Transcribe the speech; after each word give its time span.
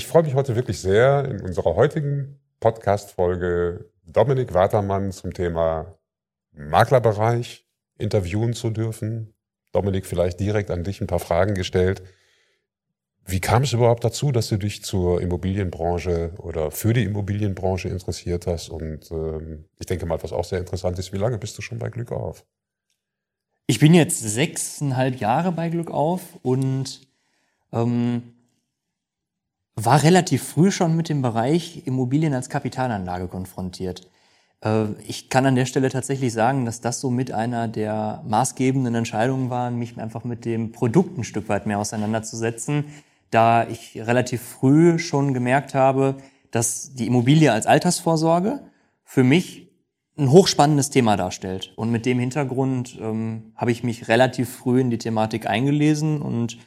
Ich 0.00 0.06
freue 0.06 0.22
mich 0.22 0.34
heute 0.34 0.56
wirklich 0.56 0.80
sehr, 0.80 1.26
in 1.26 1.42
unserer 1.42 1.74
heutigen 1.76 2.40
Podcast-Folge 2.58 3.90
Dominik 4.06 4.54
Watermann 4.54 5.12
zum 5.12 5.34
Thema 5.34 5.98
Maklerbereich 6.52 7.68
interviewen 7.98 8.54
zu 8.54 8.70
dürfen. 8.70 9.34
Dominik, 9.72 10.06
vielleicht 10.06 10.40
direkt 10.40 10.70
an 10.70 10.84
dich 10.84 11.02
ein 11.02 11.06
paar 11.06 11.18
Fragen 11.18 11.52
gestellt. 11.54 12.02
Wie 13.26 13.40
kam 13.40 13.64
es 13.64 13.74
überhaupt 13.74 14.02
dazu, 14.02 14.32
dass 14.32 14.48
du 14.48 14.56
dich 14.56 14.82
zur 14.82 15.20
Immobilienbranche 15.20 16.32
oder 16.38 16.70
für 16.70 16.94
die 16.94 17.04
Immobilienbranche 17.04 17.90
interessiert 17.90 18.46
hast? 18.46 18.70
Und 18.70 19.10
ähm, 19.10 19.66
ich 19.78 19.84
denke 19.84 20.06
mal, 20.06 20.22
was 20.22 20.32
auch 20.32 20.44
sehr 20.44 20.60
interessant 20.60 20.98
ist, 20.98 21.12
wie 21.12 21.18
lange 21.18 21.36
bist 21.36 21.58
du 21.58 21.62
schon 21.62 21.78
bei 21.78 21.90
Glück 21.90 22.10
auf? 22.10 22.46
Ich 23.66 23.78
bin 23.78 23.92
jetzt 23.92 24.18
sechseinhalb 24.18 25.16
Jahre 25.20 25.52
bei 25.52 25.68
Glück 25.68 25.90
auf 25.90 26.38
und 26.40 27.02
ähm, 27.70 28.39
war 29.84 30.02
relativ 30.02 30.42
früh 30.42 30.70
schon 30.70 30.96
mit 30.96 31.08
dem 31.08 31.22
Bereich 31.22 31.86
Immobilien 31.86 32.34
als 32.34 32.48
Kapitalanlage 32.48 33.28
konfrontiert. 33.28 34.08
Äh, 34.64 34.86
ich 35.06 35.28
kann 35.28 35.46
an 35.46 35.54
der 35.54 35.66
Stelle 35.66 35.90
tatsächlich 35.90 36.32
sagen, 36.32 36.64
dass 36.64 36.80
das 36.80 37.00
so 37.00 37.10
mit 37.10 37.32
einer 37.32 37.68
der 37.68 38.22
maßgebenden 38.26 38.94
Entscheidungen 38.94 39.50
war, 39.50 39.70
mich 39.70 39.98
einfach 39.98 40.24
mit 40.24 40.44
dem 40.44 40.72
Produkt 40.72 41.18
ein 41.18 41.24
Stück 41.24 41.48
weit 41.48 41.66
mehr 41.66 41.78
auseinanderzusetzen, 41.78 42.84
da 43.30 43.66
ich 43.68 43.96
relativ 43.96 44.42
früh 44.42 44.98
schon 44.98 45.34
gemerkt 45.34 45.74
habe, 45.74 46.16
dass 46.50 46.94
die 46.94 47.06
Immobilie 47.06 47.52
als 47.52 47.66
Altersvorsorge 47.66 48.60
für 49.04 49.22
mich 49.22 49.68
ein 50.18 50.30
hochspannendes 50.30 50.90
Thema 50.90 51.16
darstellt. 51.16 51.72
Und 51.76 51.90
mit 51.90 52.04
dem 52.04 52.18
Hintergrund 52.18 52.98
ähm, 53.00 53.52
habe 53.56 53.72
ich 53.72 53.82
mich 53.82 54.08
relativ 54.08 54.50
früh 54.50 54.80
in 54.80 54.90
die 54.90 54.98
Thematik 54.98 55.46
eingelesen 55.46 56.20
und 56.20 56.58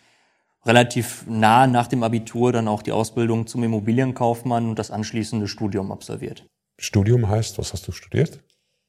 relativ 0.65 1.25
nah 1.27 1.67
nach 1.67 1.87
dem 1.87 2.03
Abitur 2.03 2.51
dann 2.51 2.67
auch 2.67 2.81
die 2.81 2.91
Ausbildung 2.91 3.47
zum 3.47 3.63
Immobilienkaufmann 3.63 4.69
und 4.69 4.79
das 4.79 4.91
anschließende 4.91 5.47
Studium 5.47 5.91
absolviert. 5.91 6.45
Studium 6.79 7.27
heißt, 7.27 7.57
was 7.57 7.73
hast 7.73 7.87
du 7.87 7.91
studiert? 7.91 8.43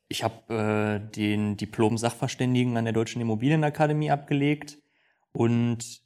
Ich 0.09 0.23
habe 0.23 0.55
äh, 0.55 1.13
den 1.17 1.57
Diplom 1.57 1.99
Sachverständigen 1.99 2.77
an 2.77 2.85
der 2.85 2.93
Deutschen 2.93 3.21
Immobilienakademie 3.21 4.11
abgelegt 4.11 4.79
und 5.33 6.03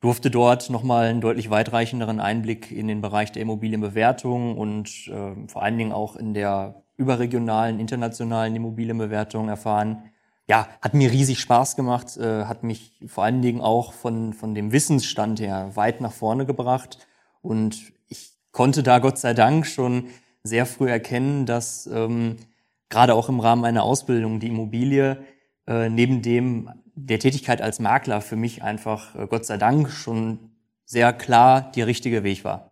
durfte 0.00 0.30
dort 0.30 0.70
nochmal 0.70 1.06
einen 1.06 1.20
deutlich 1.20 1.50
weitreichenderen 1.50 2.20
Einblick 2.20 2.70
in 2.70 2.88
den 2.88 3.00
Bereich 3.00 3.32
der 3.32 3.42
Immobilienbewertung 3.42 4.56
und 4.56 5.08
äh, 5.08 5.48
vor 5.48 5.62
allen 5.62 5.78
Dingen 5.78 5.92
auch 5.92 6.16
in 6.16 6.34
der 6.34 6.82
überregionalen, 6.96 7.78
internationalen 7.78 8.56
Immobilienbewertung 8.56 9.48
erfahren 9.48 10.10
ja, 10.48 10.68
hat 10.80 10.94
mir 10.94 11.10
riesig 11.10 11.40
Spaß 11.40 11.76
gemacht, 11.76 12.16
äh, 12.16 12.44
hat 12.44 12.62
mich 12.62 12.92
vor 13.06 13.24
allen 13.24 13.42
Dingen 13.42 13.60
auch 13.60 13.92
von, 13.92 14.32
von 14.32 14.54
dem 14.54 14.72
Wissensstand 14.72 15.40
her 15.40 15.72
weit 15.74 16.00
nach 16.00 16.12
vorne 16.12 16.46
gebracht. 16.46 16.98
Und 17.42 17.92
ich 18.08 18.32
konnte 18.52 18.82
da 18.82 19.00
Gott 19.00 19.18
sei 19.18 19.34
Dank 19.34 19.66
schon 19.66 20.08
sehr 20.44 20.66
früh 20.66 20.88
erkennen, 20.88 21.46
dass 21.46 21.86
ähm, 21.86 22.36
gerade 22.88 23.14
auch 23.14 23.28
im 23.28 23.40
Rahmen 23.40 23.62
meiner 23.62 23.82
Ausbildung 23.82 24.38
die 24.38 24.48
Immobilie 24.48 25.18
äh, 25.66 25.88
neben 25.88 26.22
dem 26.22 26.70
der 26.94 27.18
Tätigkeit 27.18 27.60
als 27.60 27.78
Makler 27.78 28.20
für 28.20 28.36
mich 28.36 28.62
einfach 28.62 29.14
äh, 29.16 29.26
Gott 29.26 29.44
sei 29.44 29.58
Dank 29.58 29.90
schon 29.90 30.50
sehr 30.84 31.12
klar 31.12 31.72
der 31.74 31.88
richtige 31.88 32.22
Weg 32.22 32.44
war. 32.44 32.70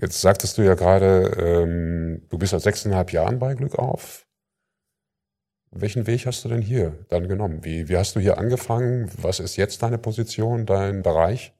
Jetzt 0.00 0.20
sagtest 0.20 0.58
du 0.58 0.62
ja 0.62 0.74
gerade, 0.74 1.36
ähm, 1.38 2.22
du 2.28 2.38
bist 2.38 2.50
seit 2.50 2.62
sechseinhalb 2.62 3.12
Jahren 3.12 3.38
bei 3.38 3.54
Glück 3.54 3.76
auf. 3.76 4.27
Welchen 5.70 6.06
Weg 6.06 6.26
hast 6.26 6.44
du 6.44 6.48
denn 6.48 6.62
hier 6.62 7.04
dann 7.08 7.28
genommen? 7.28 7.64
Wie, 7.64 7.88
wie 7.88 7.96
hast 7.96 8.16
du 8.16 8.20
hier 8.20 8.38
angefangen? 8.38 9.10
Was 9.20 9.38
ist 9.40 9.56
jetzt 9.56 9.82
deine 9.82 9.98
Position, 9.98 10.64
dein 10.66 11.02
Bereich? 11.02 11.52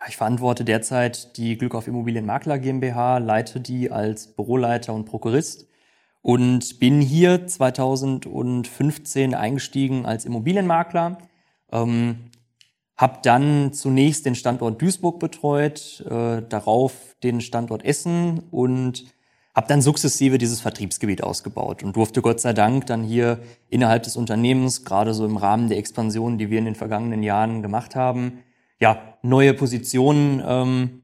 Ja, 0.00 0.06
ich 0.08 0.16
verantworte 0.16 0.64
derzeit 0.64 1.36
die 1.36 1.58
Glück 1.58 1.74
auf 1.74 1.86
Immobilienmakler 1.86 2.58
GmbH, 2.58 3.18
leite 3.18 3.60
die 3.60 3.90
als 3.90 4.28
Büroleiter 4.28 4.94
und 4.94 5.04
Prokurist 5.04 5.66
und 6.22 6.78
bin 6.78 7.00
hier 7.00 7.46
2015 7.46 9.34
eingestiegen 9.34 10.06
als 10.06 10.24
Immobilienmakler. 10.24 11.18
Ähm, 11.70 12.30
habe 12.96 13.20
dann 13.22 13.72
zunächst 13.72 14.26
den 14.26 14.34
Standort 14.34 14.80
Duisburg 14.82 15.20
betreut, 15.20 16.04
äh, 16.08 16.42
darauf 16.42 17.16
den 17.22 17.40
Standort 17.40 17.84
Essen 17.84 18.40
und 18.50 19.06
habe 19.54 19.66
dann 19.66 19.82
sukzessive 19.82 20.38
dieses 20.38 20.60
Vertriebsgebiet 20.60 21.22
ausgebaut 21.24 21.82
und 21.82 21.96
durfte 21.96 22.22
Gott 22.22 22.40
sei 22.40 22.52
Dank 22.52 22.86
dann 22.86 23.02
hier 23.02 23.40
innerhalb 23.68 24.04
des 24.04 24.16
Unternehmens, 24.16 24.84
gerade 24.84 25.12
so 25.12 25.24
im 25.24 25.36
Rahmen 25.36 25.68
der 25.68 25.78
Expansion, 25.78 26.38
die 26.38 26.50
wir 26.50 26.58
in 26.58 26.66
den 26.66 26.76
vergangenen 26.76 27.22
Jahren 27.22 27.62
gemacht 27.62 27.96
haben, 27.96 28.44
ja, 28.78 29.18
neue 29.22 29.52
Positionen 29.52 30.42
ähm, 30.46 31.02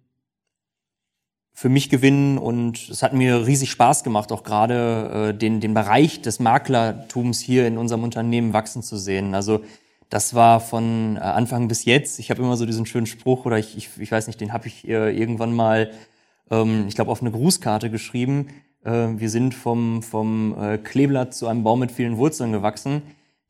für 1.52 1.68
mich 1.68 1.90
gewinnen 1.90 2.38
und 2.38 2.88
es 2.90 3.02
hat 3.02 3.14
mir 3.14 3.46
riesig 3.46 3.70
Spaß 3.70 4.04
gemacht, 4.04 4.30
auch 4.30 4.42
gerade 4.42 5.30
äh, 5.30 5.34
den, 5.34 5.60
den 5.60 5.74
Bereich 5.74 6.20
des 6.22 6.38
Maklertums 6.38 7.40
hier 7.40 7.66
in 7.66 7.78
unserem 7.78 8.04
Unternehmen 8.04 8.52
wachsen 8.52 8.82
zu 8.82 8.96
sehen. 8.96 9.34
Also 9.34 9.62
das 10.08 10.34
war 10.34 10.60
von 10.60 11.16
äh, 11.16 11.20
Anfang 11.20 11.66
bis 11.66 11.84
jetzt. 11.84 12.18
Ich 12.20 12.30
habe 12.30 12.42
immer 12.42 12.56
so 12.56 12.66
diesen 12.66 12.86
schönen 12.86 13.06
Spruch 13.06 13.44
oder 13.44 13.58
ich, 13.58 13.76
ich, 13.76 13.88
ich 13.98 14.12
weiß 14.12 14.26
nicht, 14.26 14.40
den 14.40 14.52
habe 14.52 14.68
ich 14.68 14.86
äh, 14.86 15.18
irgendwann 15.18 15.54
mal 15.54 15.90
ähm, 16.50 16.84
ich 16.88 16.94
glaube, 16.94 17.10
auf 17.10 17.20
eine 17.20 17.30
Grußkarte 17.30 17.90
geschrieben. 17.90 18.48
Äh, 18.84 19.08
wir 19.16 19.30
sind 19.30 19.54
vom, 19.54 20.02
vom 20.02 20.56
äh, 20.58 20.78
Kleeblatt 20.78 21.34
zu 21.34 21.46
einem 21.46 21.64
Baum 21.64 21.80
mit 21.80 21.92
vielen 21.92 22.16
Wurzeln 22.16 22.52
gewachsen. 22.52 23.02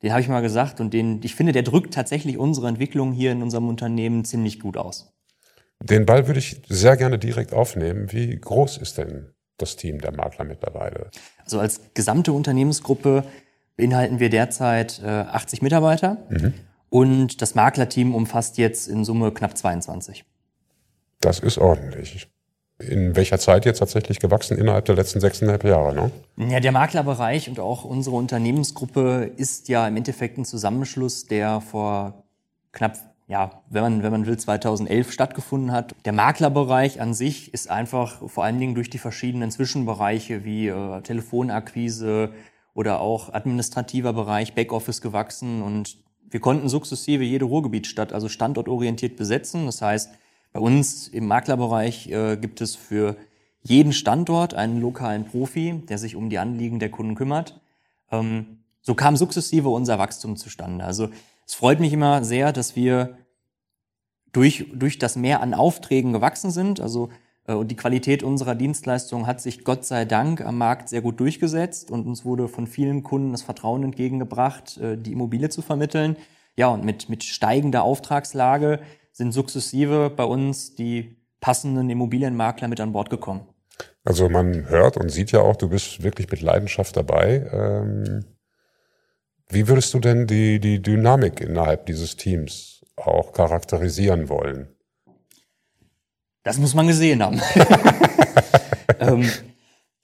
Den 0.03 0.13
habe 0.13 0.21
ich 0.21 0.29
mal 0.29 0.43
gesagt 0.43 0.81
und 0.81 0.93
den, 0.93 1.21
ich 1.23 1.35
finde, 1.35 1.53
der 1.53 1.63
drückt 1.63 1.95
tatsächlich 1.95 2.39
unsere 2.39 2.69
Entwicklung 2.69 3.13
hier 3.13 3.33
in 3.33 3.43
unserem 3.43 3.69
Unternehmen 3.69 4.25
ziemlich 4.25 4.61
gut 4.61 4.77
aus. 4.77 5.13
Den 5.81 6.07
Ball 6.07 6.27
würde 6.27 6.39
ich 6.39 6.63
sehr 6.69 6.97
gerne 6.97 7.19
direkt 7.19 7.53
aufnehmen. 7.53 8.13
Wie 8.13 8.37
groß 8.37 8.79
ist 8.79 8.99
denn 8.99 9.33
das 9.59 9.77
Team 9.77 10.01
der 10.01 10.13
Makler 10.13 10.45
mittlerweile? 10.45 11.11
Also 11.45 11.61
als 11.61 11.81
gesamte 11.95 12.33
Unternehmensgruppe 12.33 13.25
beinhalten 13.77 14.21
wir 14.21 14.31
derzeit 14.31 15.03
äh, 15.03 15.07
80 15.07 15.63
Mitarbeiter 15.63 16.19
mhm. 16.31 16.55
und 16.89 17.43
das 17.43 17.55
Maklerteam 17.55 18.15
umfasst 18.15 18.59
jetzt 18.59 18.89
in 18.89 19.05
Summe 19.05 19.33
knapp 19.33 19.57
22. 19.57 20.25
Das 21.21 21.41
ist 21.41 21.59
ordentlich 21.59 22.29
in 22.79 23.17
welcher 23.17 23.39
Zeit 23.39 23.65
jetzt 23.65 23.79
tatsächlich 23.79 24.21
gewachsen 24.21 24.59
innerhalb 24.59 24.85
der 24.85 24.97
letzten 24.97 25.21
sechseinhalb 25.21 25.65
Jahre? 25.65 25.95
Ne? 26.37 26.51
Ja, 26.51 26.61
der 26.61 26.73
Maklerbereich 26.73 27.49
und 27.49 27.59
auch 27.59 27.85
unsere 27.85 28.17
Unternehmensgruppe 28.17 29.31
ist 29.37 29.69
ja 29.69 29.89
im 29.89 29.97
Endeffekt 29.97 30.37
ein 30.37 30.45
Zusammenschluss, 30.45 31.27
der 31.27 31.61
vor 31.63 32.25
knapp, 32.73 32.99
ja, 33.29 33.63
wenn 33.71 33.83
man, 33.83 34.03
wenn 34.03 34.13
man 34.13 34.27
will, 34.27 34.37
2011 34.37 35.11
stattgefunden 35.11 35.73
hat. 35.73 35.95
Der 36.05 36.13
Maklerbereich 36.13 37.01
an 37.01 37.15
sich 37.15 37.55
ist 37.55 37.71
einfach 37.71 38.29
vor 38.29 38.45
allen 38.45 38.61
Dingen 38.61 38.75
durch 38.75 38.91
die 38.91 38.99
verschiedenen 38.99 39.51
Zwischenbereiche 39.51 40.45
wie 40.45 40.69
äh, 40.69 41.01
Telefonakquise 41.01 42.33
oder 42.75 43.01
auch 43.01 43.33
administrativer 43.33 44.13
Bereich, 44.13 44.55
Backoffice 44.55 45.01
gewachsen 45.01 45.63
und 45.63 45.97
wir 46.29 46.41
konnten 46.41 46.69
sukzessive 46.69 47.25
jede 47.25 47.45
Ruhrgebietsstadt 47.45 48.13
also 48.13 48.29
standortorientiert 48.29 49.17
besetzen. 49.17 49.65
Das 49.67 49.81
heißt, 49.81 50.11
bei 50.57 50.63
uns 50.63 51.07
im 51.09 51.27
Maklerbereich 51.27 52.11
äh, 52.11 52.39
gibt 52.39 52.63
es 52.63 52.77
für 52.77 53.17
jeden 53.61 53.93
Standort 53.93 54.55
einen 54.55 54.81
lokalen 54.81 55.27
Profi, 55.27 55.83
der 55.87 55.99
sich 55.99 56.17
um 56.17 56.31
die 56.31 56.39
Anliegen 56.39 56.79
der 56.79 56.91
Kunden 56.91 57.15
kümmert. 57.15 57.61
Ähm, 58.11 58.61
so 58.81 58.95
kam 58.95 59.19
sukzessive 59.19 59.69
unser 59.69 59.99
Wachstum 59.99 60.39
zustande. 60.39 60.83
Also 60.83 61.11
es 61.47 61.53
freut 61.53 61.79
mich 61.79 61.93
immer 61.93 62.25
sehr, 62.25 62.55
dass 62.55 62.75
wir 62.75 63.19
durch, 64.33 64.71
durch 64.73 64.99
das 64.99 65.15
Mehr 65.15 65.43
an 65.43 65.53
Aufträgen 65.53 66.15
gewachsen 66.15 66.51
sind. 66.51 66.81
Also 66.81 67.11
äh, 67.47 67.53
und 67.53 67.71
die 67.71 67.77
Qualität 67.77 68.23
unserer 68.23 68.55
Dienstleistung 68.55 69.27
hat 69.27 69.43
sich 69.43 69.63
Gott 69.63 69.85
sei 69.85 70.07
Dank 70.07 70.41
am 70.41 70.57
Markt 70.57 70.89
sehr 70.89 71.03
gut 71.03 71.21
durchgesetzt 71.21 71.91
und 71.91 72.07
uns 72.07 72.25
wurde 72.25 72.49
von 72.49 72.67
vielen 72.67 73.03
Kunden 73.03 73.33
das 73.33 73.43
Vertrauen 73.43 73.83
entgegengebracht, 73.83 74.79
äh, 74.79 74.97
die 74.97 75.13
Immobilie 75.13 75.51
zu 75.51 75.61
vermitteln. 75.61 76.17
Ja, 76.57 76.69
und 76.69 76.83
mit, 76.83 77.11
mit 77.11 77.25
steigender 77.25 77.83
Auftragslage 77.83 78.81
sind 79.17 79.33
sukzessive 79.33 80.11
bei 80.11 80.25
uns 80.25 80.75
die 80.75 81.17
passenden 81.41 81.89
Immobilienmakler 81.89 82.69
mit 82.69 82.81
an 82.81 82.93
Bord 82.93 83.09
gekommen. 83.09 83.49
Also 84.05 84.29
man 84.29 84.69
hört 84.69 84.99
und 84.99 85.09
sieht 85.09 85.33
ja 85.33 85.41
auch, 85.41 85.57
du 85.57 85.71
bist 85.71 86.03
wirklich 86.03 86.31
mit 86.31 86.43
Leidenschaft 86.43 86.99
dabei. 86.99 87.49
Ähm, 87.51 88.27
wie 89.49 89.69
würdest 89.69 89.95
du 89.95 90.01
denn 90.01 90.27
die, 90.27 90.61
die 90.61 90.83
Dynamik 90.83 91.41
innerhalb 91.41 91.87
dieses 91.87 92.17
Teams 92.17 92.85
auch 92.97 93.33
charakterisieren 93.33 94.29
wollen? 94.29 94.69
Das 96.43 96.59
muss 96.59 96.75
man 96.75 96.87
gesehen 96.87 97.23
haben. 97.23 97.41
ähm, 99.01 99.31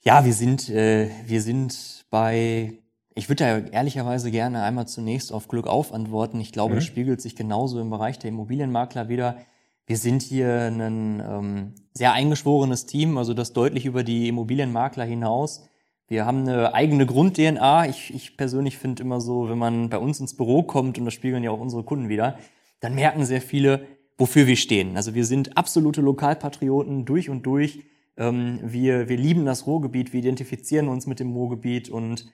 ja, 0.01 0.25
wir 0.25 0.33
sind, 0.33 0.69
äh, 0.69 1.09
wir 1.27 1.41
sind 1.43 2.03
bei 2.09 2.79
ich 3.15 3.29
würde 3.29 3.43
da 3.43 3.57
ehrlicherweise 3.71 4.31
gerne 4.31 4.63
einmal 4.63 4.87
zunächst 4.87 5.31
auf 5.31 5.47
Glück 5.47 5.67
auf 5.67 5.93
antworten. 5.93 6.39
Ich 6.39 6.51
glaube, 6.51 6.73
mhm. 6.73 6.77
das 6.77 6.85
spiegelt 6.85 7.21
sich 7.21 7.35
genauso 7.35 7.79
im 7.79 7.89
Bereich 7.89 8.19
der 8.19 8.29
Immobilienmakler 8.29 9.09
wieder. 9.09 9.37
Wir 9.85 9.97
sind 9.97 10.21
hier 10.21 10.71
ein 10.71 11.21
ähm, 11.25 11.73
sehr 11.93 12.13
eingeschworenes 12.13 12.85
Team, 12.85 13.17
also 13.17 13.33
das 13.33 13.53
deutlich 13.53 13.85
über 13.85 14.03
die 14.03 14.29
Immobilienmakler 14.29 15.03
hinaus. 15.03 15.67
Wir 16.07 16.25
haben 16.25 16.47
eine 16.47 16.73
eigene 16.73 17.05
Grund-DNA. 17.05 17.87
Ich, 17.87 18.13
ich 18.13 18.37
persönlich 18.37 18.77
finde 18.77 19.03
immer 19.03 19.19
so, 19.19 19.49
wenn 19.49 19.57
man 19.57 19.89
bei 19.89 19.97
uns 19.97 20.19
ins 20.19 20.35
Büro 20.35 20.63
kommt, 20.63 20.97
und 20.97 21.05
das 21.05 21.13
spiegeln 21.13 21.43
ja 21.43 21.51
auch 21.51 21.59
unsere 21.59 21.83
Kunden 21.83 22.09
wieder, 22.09 22.37
dann 22.79 22.95
merken 22.95 23.25
sehr 23.25 23.41
viele, 23.41 23.85
wofür 24.17 24.47
wir 24.47 24.55
stehen. 24.55 24.95
Also 24.95 25.15
wir 25.15 25.25
sind 25.25 25.57
absolute 25.57 26.01
Lokalpatrioten 26.01 27.05
durch 27.05 27.29
und 27.29 27.45
durch. 27.45 27.79
Ähm, 28.17 28.59
wir, 28.63 29.09
wir 29.09 29.17
lieben 29.17 29.45
das 29.45 29.67
Ruhrgebiet, 29.67 30.13
wir 30.13 30.19
identifizieren 30.19 30.87
uns 30.87 31.07
mit 31.07 31.19
dem 31.19 31.33
Ruhrgebiet 31.33 31.89
und 31.89 32.31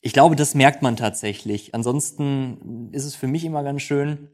ich 0.00 0.12
glaube, 0.12 0.36
das 0.36 0.54
merkt 0.54 0.82
man 0.82 0.96
tatsächlich. 0.96 1.74
Ansonsten 1.74 2.90
ist 2.92 3.04
es 3.04 3.14
für 3.14 3.26
mich 3.26 3.44
immer 3.44 3.62
ganz 3.62 3.82
schön, 3.82 4.28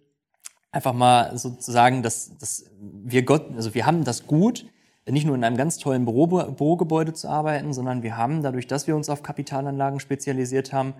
einfach 0.70 0.92
mal 0.92 1.36
sozusagen, 1.36 2.02
dass, 2.02 2.36
dass 2.38 2.66
wir 2.80 3.22
Gott, 3.22 3.50
also 3.54 3.74
wir 3.74 3.86
haben 3.86 4.04
das 4.04 4.26
gut, 4.26 4.66
nicht 5.08 5.26
nur 5.26 5.34
in 5.34 5.44
einem 5.44 5.56
ganz 5.56 5.78
tollen 5.78 6.04
Büro, 6.04 6.26
Bürogebäude 6.26 7.12
zu 7.12 7.28
arbeiten, 7.28 7.72
sondern 7.72 8.02
wir 8.02 8.16
haben 8.16 8.42
dadurch, 8.42 8.66
dass 8.66 8.86
wir 8.86 8.96
uns 8.96 9.08
auf 9.08 9.22
Kapitalanlagen 9.22 10.00
spezialisiert 10.00 10.72
haben, 10.72 10.94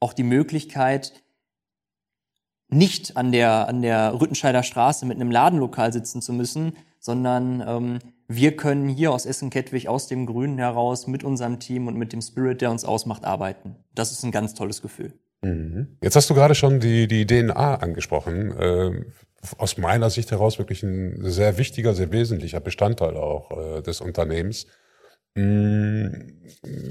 auch 0.00 0.12
die 0.12 0.22
Möglichkeit, 0.22 1.24
nicht 2.68 3.16
an 3.16 3.32
der, 3.32 3.68
an 3.68 3.82
der 3.82 4.20
Rüttenscheider 4.20 4.62
Straße 4.62 5.06
mit 5.06 5.16
einem 5.16 5.30
Ladenlokal 5.30 5.92
sitzen 5.92 6.22
zu 6.22 6.32
müssen, 6.32 6.74
sondern 7.00 7.64
ähm, 7.66 7.98
wir 8.28 8.56
können 8.56 8.88
hier 8.88 9.10
aus 9.10 9.24
Essen-Kettwig, 9.24 9.88
aus 9.88 10.06
dem 10.06 10.26
Grünen 10.26 10.58
heraus 10.58 11.06
mit 11.06 11.24
unserem 11.24 11.58
Team 11.58 11.88
und 11.88 11.96
mit 11.96 12.12
dem 12.12 12.20
Spirit, 12.20 12.60
der 12.60 12.70
uns 12.70 12.84
ausmacht, 12.84 13.24
arbeiten. 13.24 13.76
Das 13.94 14.12
ist 14.12 14.22
ein 14.22 14.30
ganz 14.30 14.54
tolles 14.54 14.82
Gefühl. 14.82 15.14
Mhm. 15.40 15.96
Jetzt 16.02 16.14
hast 16.14 16.28
du 16.28 16.34
gerade 16.34 16.54
schon 16.54 16.78
die, 16.78 17.08
die 17.08 17.26
DNA 17.26 17.76
angesprochen. 17.76 18.52
Äh, 18.52 19.04
aus 19.56 19.78
meiner 19.78 20.10
Sicht 20.10 20.30
heraus 20.30 20.58
wirklich 20.58 20.82
ein 20.82 21.18
sehr 21.22 21.58
wichtiger, 21.58 21.94
sehr 21.94 22.12
wesentlicher 22.12 22.60
Bestandteil 22.60 23.16
auch 23.16 23.50
äh, 23.50 23.82
des 23.82 24.00
Unternehmens. 24.00 24.66
Mm, 25.34 26.08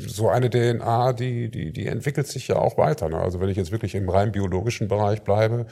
so 0.07 0.29
eine 0.29 0.49
DNA, 0.49 1.13
die, 1.13 1.51
die, 1.51 1.71
die 1.71 1.87
entwickelt 1.87 2.27
sich 2.27 2.47
ja 2.47 2.55
auch 2.55 2.77
weiter. 2.77 3.09
Ne? 3.09 3.17
Also 3.17 3.39
wenn 3.41 3.49
ich 3.49 3.57
jetzt 3.57 3.71
wirklich 3.71 3.93
im 3.95 4.09
rein 4.09 4.31
biologischen 4.31 4.87
Bereich 4.87 5.23
bleibe, 5.23 5.67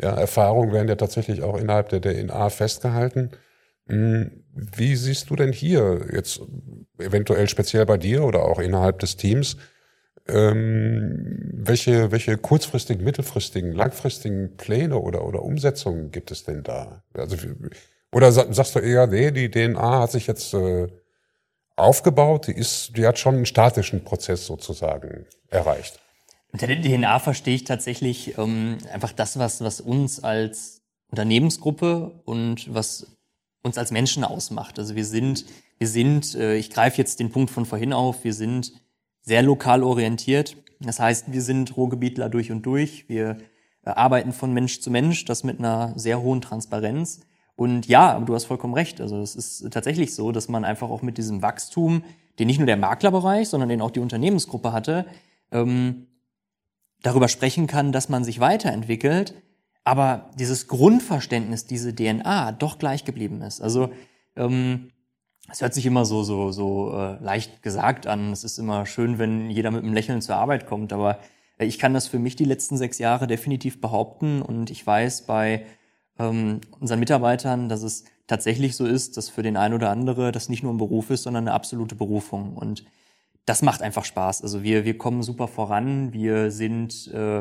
ja, 0.00 0.14
Erfahrungen 0.14 0.72
werden 0.72 0.88
ja 0.88 0.94
tatsächlich 0.94 1.42
auch 1.42 1.58
innerhalb 1.58 1.90
der 1.90 2.00
DNA 2.00 2.48
festgehalten. 2.48 3.32
Mm, 3.90 4.42
wie 4.52 4.96
siehst 4.96 5.30
du 5.30 5.36
denn 5.36 5.52
hier 5.52 6.06
jetzt 6.12 6.40
eventuell 6.98 7.48
speziell 7.48 7.86
bei 7.86 7.96
dir 7.96 8.24
oder 8.24 8.44
auch 8.44 8.58
innerhalb 8.58 8.98
des 8.98 9.16
Teams, 9.16 9.56
ähm, 10.28 11.50
welche, 11.52 12.12
welche 12.12 12.36
kurzfristigen, 12.36 13.04
mittelfristigen, 13.04 13.72
langfristigen 13.72 14.56
Pläne 14.56 14.98
oder, 14.98 15.24
oder 15.24 15.42
Umsetzungen 15.42 16.10
gibt 16.10 16.30
es 16.30 16.44
denn 16.44 16.62
da? 16.62 17.02
Also, 17.14 17.36
oder 18.12 18.32
sagst 18.32 18.74
du 18.74 18.80
eher, 18.80 19.06
nee, 19.06 19.30
die 19.30 19.50
DNA 19.50 20.00
hat 20.00 20.12
sich 20.12 20.26
jetzt 20.26 20.52
äh, 20.54 20.88
aufgebaut, 21.76 22.48
die, 22.48 22.52
ist, 22.52 22.96
die 22.96 23.06
hat 23.06 23.18
schon 23.18 23.36
einen 23.36 23.46
statischen 23.46 24.04
Prozess 24.04 24.46
sozusagen 24.46 25.26
erreicht. 25.48 26.00
Unter 26.52 26.66
der 26.66 26.80
DNA 26.80 27.18
verstehe 27.20 27.54
ich 27.54 27.64
tatsächlich 27.64 28.36
ähm, 28.36 28.78
einfach 28.92 29.12
das, 29.12 29.38
was, 29.38 29.62
was 29.62 29.80
uns 29.80 30.22
als 30.22 30.82
Unternehmensgruppe 31.10 32.20
und 32.24 32.72
was 32.74 33.06
uns 33.62 33.78
als 33.78 33.90
Menschen 33.90 34.24
ausmacht. 34.24 34.78
Also 34.78 34.94
wir 34.96 35.04
sind, 35.04 35.44
wir 35.78 35.88
sind, 35.88 36.34
äh, 36.34 36.56
ich 36.56 36.70
greife 36.70 36.98
jetzt 36.98 37.20
den 37.20 37.30
Punkt 37.30 37.50
von 37.50 37.66
vorhin 37.66 37.92
auf, 37.92 38.24
wir 38.24 38.34
sind 38.34 38.72
sehr 39.22 39.42
lokal 39.42 39.82
orientiert. 39.82 40.56
Das 40.80 40.98
heißt, 40.98 41.32
wir 41.32 41.42
sind 41.42 41.76
Ruhrgebietler 41.76 42.28
durch 42.28 42.50
und 42.50 42.62
durch. 42.62 43.08
Wir 43.08 43.38
äh, 43.84 43.90
arbeiten 43.90 44.32
von 44.32 44.52
Mensch 44.52 44.80
zu 44.80 44.90
Mensch, 44.90 45.24
das 45.24 45.44
mit 45.44 45.58
einer 45.58 45.92
sehr 45.96 46.22
hohen 46.22 46.40
Transparenz. 46.40 47.20
Und 47.54 47.86
ja, 47.86 48.18
du 48.20 48.34
hast 48.34 48.46
vollkommen 48.46 48.72
recht. 48.72 49.00
Also 49.00 49.20
es 49.20 49.36
ist 49.36 49.70
tatsächlich 49.70 50.14
so, 50.14 50.32
dass 50.32 50.48
man 50.48 50.64
einfach 50.64 50.88
auch 50.88 51.02
mit 51.02 51.18
diesem 51.18 51.42
Wachstum, 51.42 52.04
den 52.38 52.46
nicht 52.46 52.58
nur 52.58 52.66
der 52.66 52.78
Maklerbereich, 52.78 53.48
sondern 53.48 53.68
den 53.68 53.82
auch 53.82 53.90
die 53.90 54.00
Unternehmensgruppe 54.00 54.72
hatte, 54.72 55.04
ähm, 55.52 56.06
darüber 57.02 57.28
sprechen 57.28 57.66
kann, 57.66 57.92
dass 57.92 58.08
man 58.08 58.24
sich 58.24 58.40
weiterentwickelt, 58.40 59.34
aber 59.84 60.30
dieses 60.38 60.66
Grundverständnis, 60.68 61.66
diese 61.66 61.94
DNA 61.94 62.52
doch 62.52 62.78
gleich 62.78 63.04
geblieben 63.04 63.42
ist. 63.42 63.60
Also 63.60 63.90
ähm, 64.36 64.90
es 65.50 65.60
hört 65.62 65.74
sich 65.74 65.86
immer 65.86 66.04
so 66.04 66.22
so 66.22 66.52
so 66.52 66.92
äh, 66.92 67.22
leicht 67.22 67.62
gesagt 67.62 68.06
an. 68.06 68.32
Es 68.32 68.44
ist 68.44 68.58
immer 68.58 68.86
schön, 68.86 69.18
wenn 69.18 69.50
jeder 69.50 69.70
mit 69.70 69.82
einem 69.82 69.94
Lächeln 69.94 70.22
zur 70.22 70.36
Arbeit 70.36 70.66
kommt, 70.66 70.92
aber 70.92 71.18
äh, 71.58 71.66
ich 71.66 71.78
kann 71.78 71.94
das 71.94 72.08
für 72.08 72.18
mich 72.18 72.36
die 72.36 72.44
letzten 72.44 72.76
sechs 72.76 72.98
Jahre 72.98 73.26
definitiv 73.26 73.80
behaupten 73.80 74.42
und 74.42 74.70
ich 74.70 74.86
weiß 74.86 75.26
bei 75.26 75.66
ähm, 76.18 76.60
unseren 76.78 77.00
Mitarbeitern, 77.00 77.68
dass 77.68 77.82
es 77.82 78.04
tatsächlich 78.26 78.76
so 78.76 78.86
ist, 78.86 79.16
dass 79.16 79.28
für 79.28 79.42
den 79.42 79.56
einen 79.56 79.74
oder 79.74 79.90
andere 79.90 80.30
das 80.30 80.48
nicht 80.48 80.62
nur 80.62 80.72
ein 80.72 80.78
Beruf 80.78 81.10
ist, 81.10 81.24
sondern 81.24 81.48
eine 81.48 81.54
absolute 81.54 81.96
Berufung. 81.96 82.56
Und 82.56 82.84
das 83.44 83.62
macht 83.62 83.82
einfach 83.82 84.04
Spaß. 84.04 84.42
Also 84.42 84.62
wir, 84.62 84.84
wir 84.84 84.96
kommen 84.98 85.22
super 85.22 85.48
voran, 85.48 86.12
wir 86.12 86.50
sind 86.52 87.08
äh, 87.08 87.40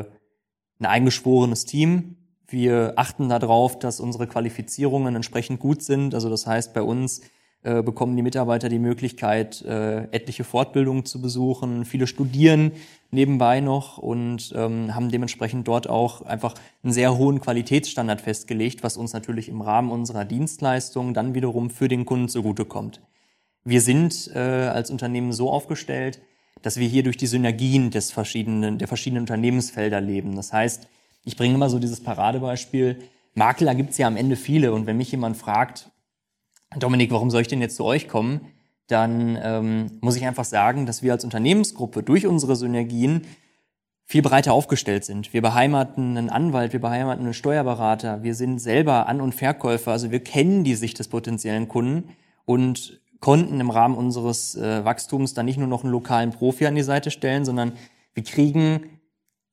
ein 0.79 0.85
eingeschworenes 0.85 1.65
Team. 1.65 2.15
Wir 2.49 2.93
achten 2.95 3.29
darauf, 3.29 3.77
dass 3.77 3.99
unsere 3.99 4.27
Qualifizierungen 4.27 5.15
entsprechend 5.15 5.59
gut 5.59 5.83
sind. 5.83 6.15
Also 6.15 6.29
das 6.29 6.47
heißt, 6.47 6.73
bei 6.73 6.81
uns 6.81 7.21
äh, 7.61 7.83
bekommen 7.83 8.15
die 8.15 8.23
Mitarbeiter 8.23 8.69
die 8.69 8.79
Möglichkeit, 8.79 9.61
äh, 9.63 10.03
etliche 10.11 10.45
Fortbildungen 10.45 11.03
zu 11.03 11.21
besuchen. 11.21 11.83
Viele 11.83 12.07
studieren 12.07 12.71
nebenbei 13.11 13.59
noch 13.59 13.97
und 13.97 14.53
ähm, 14.55 14.95
haben 14.95 15.11
dementsprechend 15.11 15.67
dort 15.67 15.89
auch 15.89 16.21
einfach 16.21 16.55
einen 16.83 16.93
sehr 16.93 17.17
hohen 17.17 17.41
Qualitätsstandard 17.41 18.21
festgelegt, 18.21 18.81
was 18.81 18.95
uns 18.95 19.11
natürlich 19.11 19.49
im 19.49 19.59
Rahmen 19.61 19.91
unserer 19.91 20.23
Dienstleistung 20.23 21.13
dann 21.13 21.35
wiederum 21.35 21.69
für 21.69 21.89
den 21.89 22.05
Kunden 22.05 22.29
zugutekommt. 22.29 23.01
Wir 23.65 23.81
sind 23.81 24.31
äh, 24.33 24.39
als 24.39 24.89
Unternehmen 24.89 25.33
so 25.33 25.51
aufgestellt, 25.51 26.21
dass 26.61 26.77
wir 26.77 26.87
hier 26.87 27.03
durch 27.03 27.17
die 27.17 27.27
Synergien 27.27 27.91
des 27.91 28.11
verschiedenen, 28.11 28.77
der 28.77 28.87
verschiedenen 28.87 29.23
Unternehmensfelder 29.23 29.99
leben. 29.99 30.37
Das 30.37 30.53
heißt, 30.53 30.87
ich 31.29 31.37
bringe 31.37 31.53
immer 31.53 31.69
so 31.69 31.77
dieses 31.77 32.01
Paradebeispiel. 32.01 33.03
Makler 33.35 33.75
gibt 33.75 33.91
es 33.91 33.99
ja 33.99 34.07
am 34.07 34.17
Ende 34.17 34.35
viele 34.35 34.73
und 34.73 34.87
wenn 34.87 34.97
mich 34.97 35.11
jemand 35.11 35.37
fragt, 35.37 35.91
Dominik, 36.79 37.11
warum 37.11 37.29
soll 37.29 37.43
ich 37.43 37.47
denn 37.47 37.61
jetzt 37.61 37.75
zu 37.75 37.85
euch 37.85 38.07
kommen? 38.07 38.41
Dann 38.87 39.37
ähm, 39.39 39.99
muss 40.01 40.15
ich 40.15 40.25
einfach 40.25 40.45
sagen, 40.45 40.87
dass 40.87 41.03
wir 41.03 41.11
als 41.11 41.23
Unternehmensgruppe 41.23 42.01
durch 42.01 42.25
unsere 42.25 42.55
Synergien 42.55 43.27
viel 44.05 44.23
breiter 44.23 44.53
aufgestellt 44.53 45.05
sind. 45.05 45.31
Wir 45.31 45.43
beheimaten 45.43 46.17
einen 46.17 46.31
Anwalt, 46.31 46.73
wir 46.73 46.81
beheimaten 46.81 47.25
einen 47.25 47.35
Steuerberater, 47.35 48.23
wir 48.23 48.33
sind 48.33 48.57
selber 48.57 49.07
An- 49.07 49.21
und 49.21 49.35
Verkäufer, 49.35 49.91
also 49.91 50.09
wir 50.09 50.23
kennen 50.23 50.63
die 50.63 50.73
Sicht 50.73 50.97
des 50.97 51.09
potenziellen 51.09 51.67
Kunden 51.67 52.09
und 52.45 52.99
konnten 53.19 53.59
im 53.59 53.69
Rahmen 53.69 53.95
unseres 53.95 54.55
äh, 54.55 54.83
Wachstums 54.83 55.35
dann 55.35 55.45
nicht 55.45 55.59
nur 55.59 55.67
noch 55.67 55.83
einen 55.83 55.91
lokalen 55.91 56.31
Profi 56.31 56.65
an 56.65 56.73
die 56.73 56.81
Seite 56.81 57.11
stellen, 57.11 57.45
sondern 57.45 57.73
wir 58.15 58.23
kriegen 58.23 58.89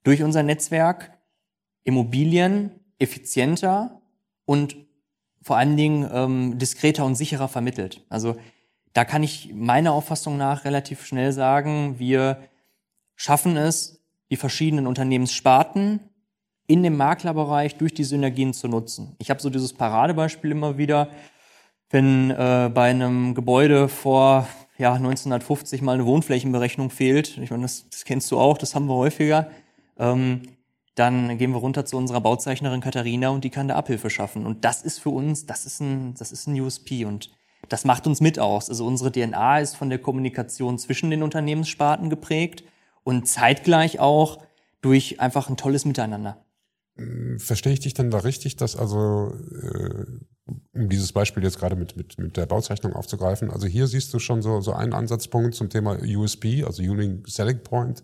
durch 0.04 0.22
unser 0.22 0.42
Netzwerk 0.42 1.15
Immobilien 1.86 2.72
effizienter 2.98 4.02
und 4.44 4.76
vor 5.40 5.56
allen 5.56 5.76
Dingen 5.76 6.08
ähm, 6.12 6.58
diskreter 6.58 7.04
und 7.04 7.14
sicherer 7.14 7.46
vermittelt. 7.48 8.04
Also 8.08 8.36
da 8.92 9.04
kann 9.04 9.22
ich 9.22 9.52
meiner 9.54 9.92
Auffassung 9.92 10.36
nach 10.36 10.64
relativ 10.64 11.06
schnell 11.06 11.30
sagen, 11.32 11.98
wir 11.98 12.38
schaffen 13.14 13.56
es, 13.56 14.02
die 14.30 14.36
verschiedenen 14.36 14.88
Unternehmenssparten 14.88 16.00
in 16.66 16.82
dem 16.82 16.96
Maklerbereich 16.96 17.76
durch 17.76 17.94
die 17.94 18.02
Synergien 18.02 18.52
zu 18.52 18.66
nutzen. 18.66 19.14
Ich 19.18 19.30
habe 19.30 19.40
so 19.40 19.48
dieses 19.48 19.72
Paradebeispiel 19.72 20.50
immer 20.50 20.78
wieder, 20.78 21.08
wenn 21.90 22.32
äh, 22.32 22.68
bei 22.74 22.90
einem 22.90 23.36
Gebäude 23.36 23.88
vor 23.88 24.48
ja, 24.76 24.94
1950 24.94 25.80
mal 25.80 25.92
eine 25.92 26.06
Wohnflächenberechnung 26.06 26.90
fehlt, 26.90 27.38
ich 27.38 27.50
meine, 27.50 27.62
das, 27.62 27.88
das 27.88 28.04
kennst 28.04 28.32
du 28.32 28.38
auch, 28.38 28.58
das 28.58 28.74
haben 28.74 28.86
wir 28.86 28.94
häufiger, 28.94 29.48
ähm, 29.96 30.42
dann 30.96 31.36
gehen 31.36 31.52
wir 31.52 31.58
runter 31.58 31.84
zu 31.84 31.96
unserer 31.96 32.22
Bauzeichnerin 32.22 32.80
Katharina 32.80 33.28
und 33.28 33.44
die 33.44 33.50
kann 33.50 33.68
da 33.68 33.76
Abhilfe 33.76 34.10
schaffen. 34.10 34.46
Und 34.46 34.64
das 34.64 34.82
ist 34.82 34.98
für 34.98 35.10
uns, 35.10 35.46
das 35.46 35.66
ist 35.66 35.80
ein, 35.80 36.14
das 36.14 36.32
ist 36.32 36.48
ein 36.48 36.58
USP 36.58 37.04
und 37.04 37.30
das 37.68 37.84
macht 37.84 38.06
uns 38.06 38.20
mit 38.20 38.38
aus. 38.38 38.70
Also 38.70 38.86
unsere 38.86 39.12
DNA 39.12 39.60
ist 39.60 39.76
von 39.76 39.90
der 39.90 39.98
Kommunikation 39.98 40.78
zwischen 40.78 41.10
den 41.10 41.22
Unternehmenssparten 41.22 42.08
geprägt 42.08 42.64
und 43.04 43.28
zeitgleich 43.28 44.00
auch 44.00 44.38
durch 44.80 45.20
einfach 45.20 45.50
ein 45.50 45.58
tolles 45.58 45.84
Miteinander. 45.84 46.42
Hm, 46.96 47.40
verstehe 47.40 47.74
ich 47.74 47.80
dich 47.80 47.92
denn 47.92 48.10
da 48.10 48.18
richtig, 48.18 48.56
dass 48.56 48.74
also, 48.74 49.34
äh, 49.62 50.06
um 50.72 50.88
dieses 50.88 51.12
Beispiel 51.12 51.42
jetzt 51.42 51.58
gerade 51.58 51.76
mit, 51.76 51.96
mit, 51.96 52.18
mit 52.18 52.38
der 52.38 52.46
Bauzeichnung 52.46 52.94
aufzugreifen, 52.94 53.50
also 53.50 53.66
hier 53.66 53.86
siehst 53.86 54.14
du 54.14 54.18
schon 54.18 54.40
so, 54.40 54.62
so 54.62 54.72
einen 54.72 54.94
Ansatzpunkt 54.94 55.54
zum 55.54 55.68
Thema 55.68 55.98
USP, 56.02 56.64
also 56.64 56.82
Unique 56.82 57.28
Selling 57.28 57.62
Point, 57.62 58.02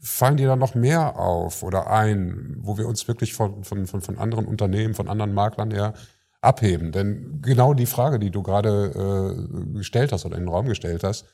fallen 0.00 0.36
dir 0.36 0.46
da 0.46 0.56
noch 0.56 0.74
mehr 0.74 1.18
auf 1.18 1.62
oder 1.62 1.90
ein, 1.90 2.56
wo 2.60 2.78
wir 2.78 2.86
uns 2.86 3.08
wirklich 3.08 3.34
von, 3.34 3.64
von, 3.64 3.86
von, 3.86 4.00
von 4.00 4.18
anderen 4.18 4.46
Unternehmen, 4.46 4.94
von 4.94 5.08
anderen 5.08 5.34
Maklern 5.34 5.70
her 5.70 5.94
abheben? 6.40 6.92
Denn 6.92 7.40
genau 7.42 7.74
die 7.74 7.86
Frage, 7.86 8.18
die 8.18 8.30
du 8.30 8.42
gerade 8.42 9.36
äh, 9.36 9.72
gestellt 9.74 10.12
hast 10.12 10.24
oder 10.24 10.36
in 10.36 10.44
den 10.44 10.52
Raum 10.52 10.66
gestellt 10.66 11.02
hast, 11.02 11.26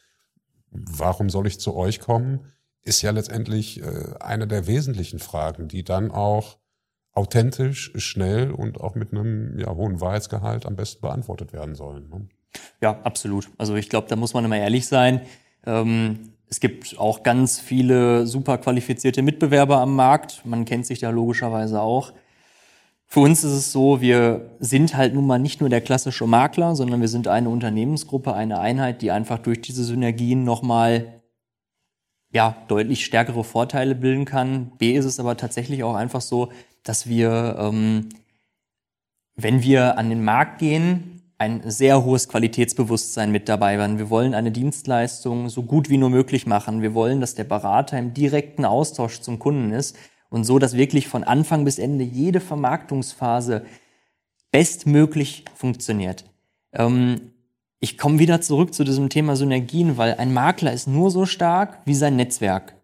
warum 0.71 1.31
soll 1.31 1.47
ich 1.47 1.61
zu 1.61 1.77
euch 1.77 2.01
kommen, 2.01 2.53
ist 2.83 3.03
ja 3.03 3.11
letztendlich 3.11 3.83
äh, 3.83 4.15
eine 4.21 4.47
der 4.47 4.67
wesentlichen 4.67 5.19
Fragen, 5.19 5.69
die 5.69 5.85
dann 5.85 6.11
auch 6.11 6.59
authentisch, 7.13 7.93
schnell 7.97 8.51
und 8.51 8.81
auch 8.81 8.95
mit 8.95 9.13
einem 9.13 9.59
ja, 9.59 9.69
hohen 9.75 10.01
Wahrheitsgehalt 10.01 10.67
am 10.67 10.77
besten 10.77 11.01
beantwortet 11.01 11.53
werden 11.53 11.75
sollen. 11.75 12.09
Ne? 12.09 12.29
Ja, 12.81 13.01
absolut. 13.03 13.49
Also 13.57 13.77
ich 13.77 13.89
glaube, 13.89 14.09
da 14.09 14.17
muss 14.17 14.35
man 14.35 14.45
immer 14.45 14.59
ehrlich 14.59 14.87
sein. 14.87 15.21
Ähm, 15.65 16.34
es 16.49 16.61
gibt 16.61 16.99
auch 16.99 17.23
ganz 17.23 17.59
viele 17.59 18.27
super 18.27 18.59
qualifizierte 18.59 19.23
Mitbewerber 19.23 19.79
am 19.79 19.97
Markt. 19.97 20.43
Man 20.45 20.65
kennt 20.65 20.87
sich 20.87 21.01
da 21.01 21.11
logischerweise 21.11 21.81
auch. 21.81 22.13
Für 23.07 23.21
uns 23.21 23.45
ist 23.45 23.53
es 23.53 23.73
so, 23.73 24.01
wir 24.01 24.51
sind 24.59 24.97
halt 24.97 25.15
nun 25.15 25.27
mal 25.27 25.39
nicht 25.39 25.61
nur 25.61 25.71
der 25.71 25.81
klassische 25.81 26.27
Makler, 26.27 26.75
sondern 26.75 27.01
wir 27.01 27.09
sind 27.09 27.29
eine 27.29 27.49
Unternehmensgruppe, 27.49 28.35
eine 28.35 28.59
Einheit, 28.59 29.03
die 29.03 29.11
einfach 29.11 29.39
durch 29.39 29.61
diese 29.61 29.85
Synergien 29.85 30.45
nochmal 30.45 31.21
ja, 32.33 32.57
deutlich 32.67 33.05
stärkere 33.05 33.45
Vorteile 33.45 33.95
bilden 33.95 34.25
kann. 34.25 34.73
B 34.79 34.97
ist 34.97 35.05
es 35.05 35.21
aber 35.21 35.37
tatsächlich 35.37 35.85
auch 35.85 35.95
einfach 35.95 36.21
so, 36.21 36.51
dass 36.83 37.09
wir, 37.09 37.57
ähm, 37.59 38.09
wenn 39.37 39.63
wir 39.63 39.97
an 39.99 40.11
den 40.11 40.25
Markt 40.25 40.59
gehen, 40.59 41.14
ein 41.39 41.69
sehr 41.69 42.05
hohes 42.05 42.29
Qualitätsbewusstsein 42.29 43.33
mit 43.33 43.49
dabei 43.49 43.79
haben. 43.79 43.99
Wir 43.99 44.11
wollen 44.11 44.35
eine 44.35 44.53
Dienstleistung 44.53 45.49
so 45.49 45.63
gut 45.63 45.91
wie 45.91 45.97
nur 45.97 46.11
möglich 46.11 46.47
machen. 46.47 46.83
Wir 46.83 46.95
wollen, 46.95 47.21
dass 47.21 47.35
der 47.35 47.45
Berater 47.45 47.99
im 47.99 48.15
direkten 48.15 48.65
Austausch 48.65 49.21
zum 49.21 49.39
Kunden 49.39 49.73
ist 49.73 49.97
und 50.31 50.45
so, 50.45 50.59
dass 50.59 50.77
wirklich 50.77 51.09
von 51.09 51.25
Anfang 51.25 51.65
bis 51.65 51.79
Ende 51.79 52.05
jede 52.05 52.41
Vermarktungsphase 52.41 53.65
bestmöglich 54.53 55.45
funktioniert. 55.55 56.25
Ähm, 56.73 57.33
ich 57.81 57.99
komme 57.99 58.19
wieder 58.19 58.41
zurück 58.41 58.73
zu 58.73 58.85
diesem 58.85 59.09
Thema 59.09 59.37
Synergien, 59.37 59.99
weil 59.99 60.15
ein 60.15 60.33
Makler 60.33 60.73
ist 60.73 60.87
nur 60.87 61.11
so 61.11 61.27
stark 61.27 61.81
wie 61.85 61.95
sein 61.95 62.17
Netzwerk. 62.17 62.77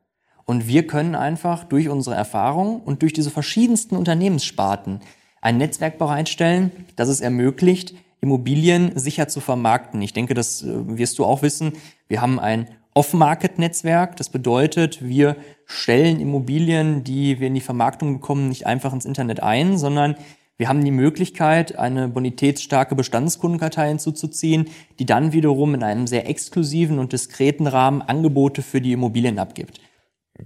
Und 0.44 0.66
wir 0.66 0.86
können 0.86 1.14
einfach 1.14 1.64
durch 1.64 1.88
unsere 1.88 2.16
Erfahrung 2.16 2.80
und 2.82 3.02
durch 3.02 3.12
diese 3.12 3.30
verschiedensten 3.30 3.96
Unternehmenssparten 3.96 5.00
ein 5.40 5.58
Netzwerk 5.58 5.96
bereitstellen, 5.96 6.72
das 6.96 7.08
es 7.08 7.20
ermöglicht, 7.20 7.94
Immobilien 8.20 8.92
sicher 8.98 9.28
zu 9.28 9.40
vermarkten. 9.40 10.02
Ich 10.02 10.12
denke, 10.12 10.34
das 10.34 10.62
äh, 10.62 10.98
wirst 10.98 11.18
du 11.18 11.24
auch 11.24 11.42
wissen. 11.42 11.72
Wir 12.08 12.20
haben 12.20 12.38
ein 12.38 12.68
Off-Market-Netzwerk. 12.94 14.16
Das 14.16 14.28
bedeutet, 14.28 15.02
wir 15.02 15.36
stellen 15.64 16.20
Immobilien, 16.20 17.04
die 17.04 17.40
wir 17.40 17.46
in 17.46 17.54
die 17.54 17.60
Vermarktung 17.60 18.14
bekommen, 18.14 18.48
nicht 18.48 18.66
einfach 18.66 18.92
ins 18.92 19.04
Internet 19.04 19.42
ein, 19.42 19.78
sondern 19.78 20.16
wir 20.60 20.68
haben 20.68 20.84
die 20.84 20.90
Möglichkeit, 20.90 21.78
eine 21.78 22.08
bonitätsstarke 22.08 22.94
Bestandskundenkartei 22.94 23.88
hinzuzuziehen, 23.88 24.68
die 24.98 25.06
dann 25.06 25.32
wiederum 25.32 25.74
in 25.74 25.82
einem 25.82 26.06
sehr 26.06 26.28
exklusiven 26.28 26.98
und 26.98 27.14
diskreten 27.14 27.66
Rahmen 27.66 28.02
Angebote 28.02 28.60
für 28.60 28.82
die 28.82 28.92
Immobilien 28.92 29.38
abgibt. 29.38 29.80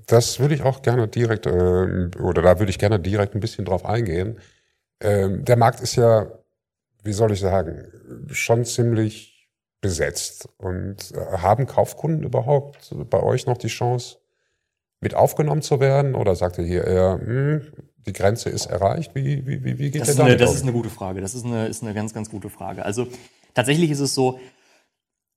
Das 0.07 0.39
würde 0.39 0.55
ich 0.55 0.63
auch 0.63 0.83
gerne 0.83 1.09
direkt, 1.09 1.47
äh, 1.47 1.51
oder 1.51 2.43
da 2.43 2.59
würde 2.61 2.71
ich 2.71 2.79
gerne 2.79 3.01
direkt 3.01 3.35
ein 3.35 3.41
bisschen 3.41 3.65
drauf 3.65 3.85
eingehen. 3.85 4.39
Ähm, 5.01 5.45
der 5.45 5.57
Markt 5.57 5.81
ist 5.81 5.97
ja, 5.97 6.29
wie 7.05 7.13
soll 7.13 7.33
ich 7.33 7.41
sagen, 7.41 7.87
schon 8.31 8.65
ziemlich 8.65 9.49
besetzt. 9.81 10.49
Und 10.57 11.13
äh, 11.13 11.39
haben 11.39 11.67
Kaufkunden 11.67 12.23
überhaupt 12.23 12.95
bei 13.11 13.23
euch 13.23 13.47
noch 13.47 13.59
die 13.59 13.69
Chance, 13.69 14.17
mit 15.01 15.15
aufgenommen 15.15 15.63
zu 15.63 15.79
werden? 15.79 16.15
Oder 16.15 16.35
sagt 16.35 16.59
ihr 16.59 16.65
hier 16.65 16.85
eher, 16.85 17.21
hm, 17.23 17.61
die 18.07 18.13
Grenze 18.13 18.49
ist 18.49 18.67
erreicht? 18.67 19.15
Wie, 19.15 19.47
wie, 19.47 19.63
wie, 19.63 19.79
wie 19.79 19.91
geht 19.91 20.01
das 20.01 20.09
ist 20.09 20.21
eine, 20.21 20.37
Das 20.37 20.55
ist 20.55 20.63
eine 20.63 20.73
gute 20.73 20.91
Frage. 20.91 21.21
Das 21.21 21.35
ist 21.35 21.45
eine, 21.45 21.67
ist 21.67 21.83
eine 21.83 21.95
ganz, 21.95 22.15
ganz 22.15 22.31
gute 22.31 22.49
Frage. 22.51 22.85
Also 22.85 23.07
tatsächlich 23.53 23.91
ist 23.91 24.01
es 24.01 24.15
so, 24.15 24.41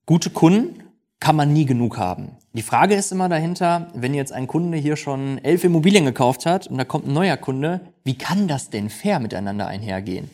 gute 0.05 0.29
Kunden 0.29 0.83
kann 1.19 1.35
man 1.35 1.51
nie 1.51 1.65
genug 1.65 1.97
haben. 1.97 2.37
Die 2.53 2.61
Frage 2.61 2.95
ist 2.95 3.11
immer 3.11 3.27
dahinter, 3.27 3.87
wenn 3.93 4.13
jetzt 4.13 4.31
ein 4.31 4.47
Kunde 4.47 4.77
hier 4.77 4.95
schon 4.95 5.39
elf 5.43 5.63
Immobilien 5.63 6.05
gekauft 6.05 6.45
hat 6.45 6.67
und 6.67 6.77
da 6.77 6.85
kommt 6.85 7.07
ein 7.07 7.13
neuer 7.13 7.37
Kunde, 7.37 7.81
wie 8.03 8.17
kann 8.17 8.47
das 8.47 8.69
denn 8.69 8.89
fair 8.89 9.19
miteinander 9.19 9.67
einhergehen? 9.67 10.29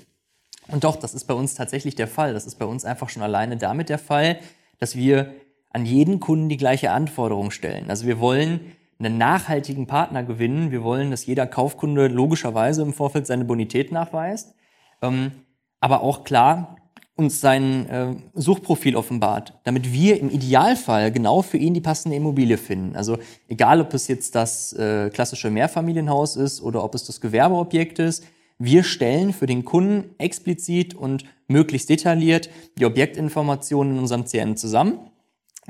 Und 0.67 0.83
doch, 0.83 0.95
das 0.95 1.13
ist 1.13 1.25
bei 1.25 1.33
uns 1.33 1.55
tatsächlich 1.55 1.95
der 1.95 2.07
Fall. 2.07 2.33
Das 2.33 2.45
ist 2.45 2.55
bei 2.55 2.65
uns 2.65 2.85
einfach 2.85 3.09
schon 3.09 3.23
alleine 3.23 3.57
damit 3.57 3.89
der 3.89 3.99
Fall, 3.99 4.39
dass 4.79 4.95
wir 4.95 5.33
an 5.71 5.85
jeden 5.85 6.19
Kunden 6.19 6.49
die 6.49 6.57
gleiche 6.57 6.91
Anforderung 6.91 7.51
stellen. 7.51 7.89
Also 7.89 8.05
wir 8.05 8.19
wollen 8.19 8.59
einen 8.99 9.17
nachhaltigen 9.17 9.87
Partner 9.87 10.23
gewinnen. 10.23 10.71
Wir 10.71 10.83
wollen, 10.83 11.11
dass 11.11 11.25
jeder 11.25 11.47
Kaufkunde 11.47 12.07
logischerweise 12.07 12.83
im 12.83 12.93
Vorfeld 12.93 13.27
seine 13.27 13.45
Bonität 13.45 13.91
nachweist, 13.91 14.55
ähm, 15.01 15.31
aber 15.79 16.01
auch 16.01 16.23
klar 16.23 16.77
uns 17.15 17.41
sein 17.41 17.87
äh, 17.89 18.15
Suchprofil 18.33 18.95
offenbart, 18.95 19.53
damit 19.65 19.93
wir 19.93 20.19
im 20.19 20.31
Idealfall 20.31 21.11
genau 21.11 21.43
für 21.43 21.57
ihn 21.57 21.75
die 21.75 21.81
passende 21.81 22.17
Immobilie 22.17 22.57
finden. 22.57 22.95
Also 22.95 23.19
egal, 23.47 23.81
ob 23.81 23.93
es 23.93 24.07
jetzt 24.07 24.33
das 24.33 24.73
äh, 24.73 25.11
klassische 25.11 25.51
Mehrfamilienhaus 25.51 26.35
ist 26.35 26.61
oder 26.61 26.83
ob 26.83 26.95
es 26.95 27.03
das 27.03 27.21
Gewerbeobjekt 27.21 27.99
ist, 27.99 28.25
wir 28.59 28.83
stellen 28.83 29.33
für 29.33 29.45
den 29.45 29.65
Kunden 29.65 30.15
explizit 30.17 30.93
und 30.93 31.25
möglichst 31.47 31.89
detailliert 31.89 32.49
die 32.77 32.85
Objektinformationen 32.85 33.93
in 33.93 33.99
unserem 33.99 34.25
CRM 34.25 34.55
zusammen 34.55 34.99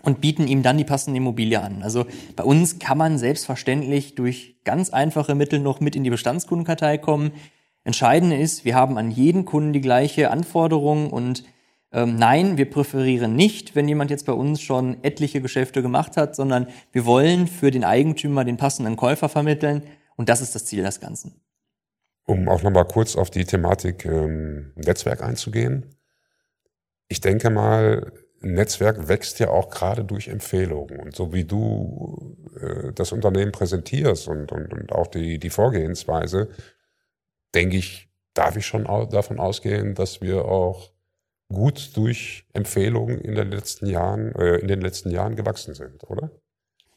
und 0.01 0.21
bieten 0.21 0.47
ihm 0.47 0.63
dann 0.63 0.77
die 0.77 0.83
passende 0.83 1.17
Immobilie 1.17 1.61
an. 1.61 1.83
Also 1.83 2.05
bei 2.35 2.43
uns 2.43 2.79
kann 2.79 2.97
man 2.97 3.17
selbstverständlich 3.17 4.15
durch 4.15 4.55
ganz 4.63 4.89
einfache 4.89 5.35
Mittel 5.35 5.59
noch 5.59 5.79
mit 5.79 5.95
in 5.95 6.03
die 6.03 6.09
Bestandskundenkartei 6.09 6.97
kommen. 6.97 7.31
Entscheidend 7.83 8.33
ist, 8.33 8.65
wir 8.65 8.75
haben 8.75 8.97
an 8.97 9.11
jeden 9.11 9.45
Kunden 9.45 9.73
die 9.73 9.81
gleiche 9.81 10.31
Anforderung 10.31 11.09
und 11.09 11.43
ähm, 11.91 12.15
nein, 12.15 12.57
wir 12.57 12.69
präferieren 12.69 13.35
nicht, 13.35 13.75
wenn 13.75 13.87
jemand 13.87 14.09
jetzt 14.09 14.25
bei 14.25 14.33
uns 14.33 14.61
schon 14.61 15.03
etliche 15.03 15.41
Geschäfte 15.41 15.83
gemacht 15.83 16.17
hat, 16.17 16.35
sondern 16.35 16.67
wir 16.91 17.05
wollen 17.05 17.45
für 17.47 17.69
den 17.69 17.83
Eigentümer 17.83 18.43
den 18.45 18.57
passenden 18.57 18.95
Käufer 18.95 19.29
vermitteln 19.29 19.83
und 20.15 20.29
das 20.29 20.41
ist 20.41 20.55
das 20.55 20.65
Ziel 20.65 20.83
des 20.83 20.99
Ganzen. 20.99 21.42
Um 22.25 22.47
auch 22.47 22.63
nochmal 22.63 22.85
kurz 22.85 23.15
auf 23.15 23.29
die 23.29 23.45
Thematik 23.45 24.05
ähm, 24.05 24.71
Netzwerk 24.75 25.21
einzugehen. 25.21 25.95
Ich 27.09 27.19
denke 27.19 27.49
mal, 27.49 28.13
Netzwerk 28.39 29.07
wächst 29.07 29.39
ja 29.39 29.49
auch 29.49 29.69
gerade 29.69 30.03
durch 30.03 30.27
Empfehlungen. 30.27 30.99
Und 30.99 31.15
so 31.15 31.33
wie 31.33 31.45
du 31.45 32.37
äh, 32.59 32.91
das 32.93 33.11
Unternehmen 33.11 33.51
präsentierst 33.51 34.27
und, 34.27 34.51
und, 34.51 34.73
und 34.73 34.91
auch 34.91 35.07
die, 35.07 35.39
die 35.39 35.49
Vorgehensweise, 35.49 36.49
denke 37.55 37.77
ich, 37.77 38.09
darf 38.33 38.55
ich 38.57 38.65
schon 38.65 38.85
davon 39.09 39.39
ausgehen, 39.39 39.95
dass 39.95 40.21
wir 40.21 40.45
auch 40.45 40.91
gut 41.49 41.95
durch 41.95 42.45
Empfehlungen 42.53 43.19
in 43.19 43.35
den 43.35 43.51
letzten 43.51 43.85
Jahren, 43.85 44.33
äh, 44.35 44.57
in 44.57 44.67
den 44.67 44.81
letzten 44.81 45.11
Jahren 45.11 45.35
gewachsen 45.35 45.73
sind, 45.73 46.03
oder? 46.09 46.31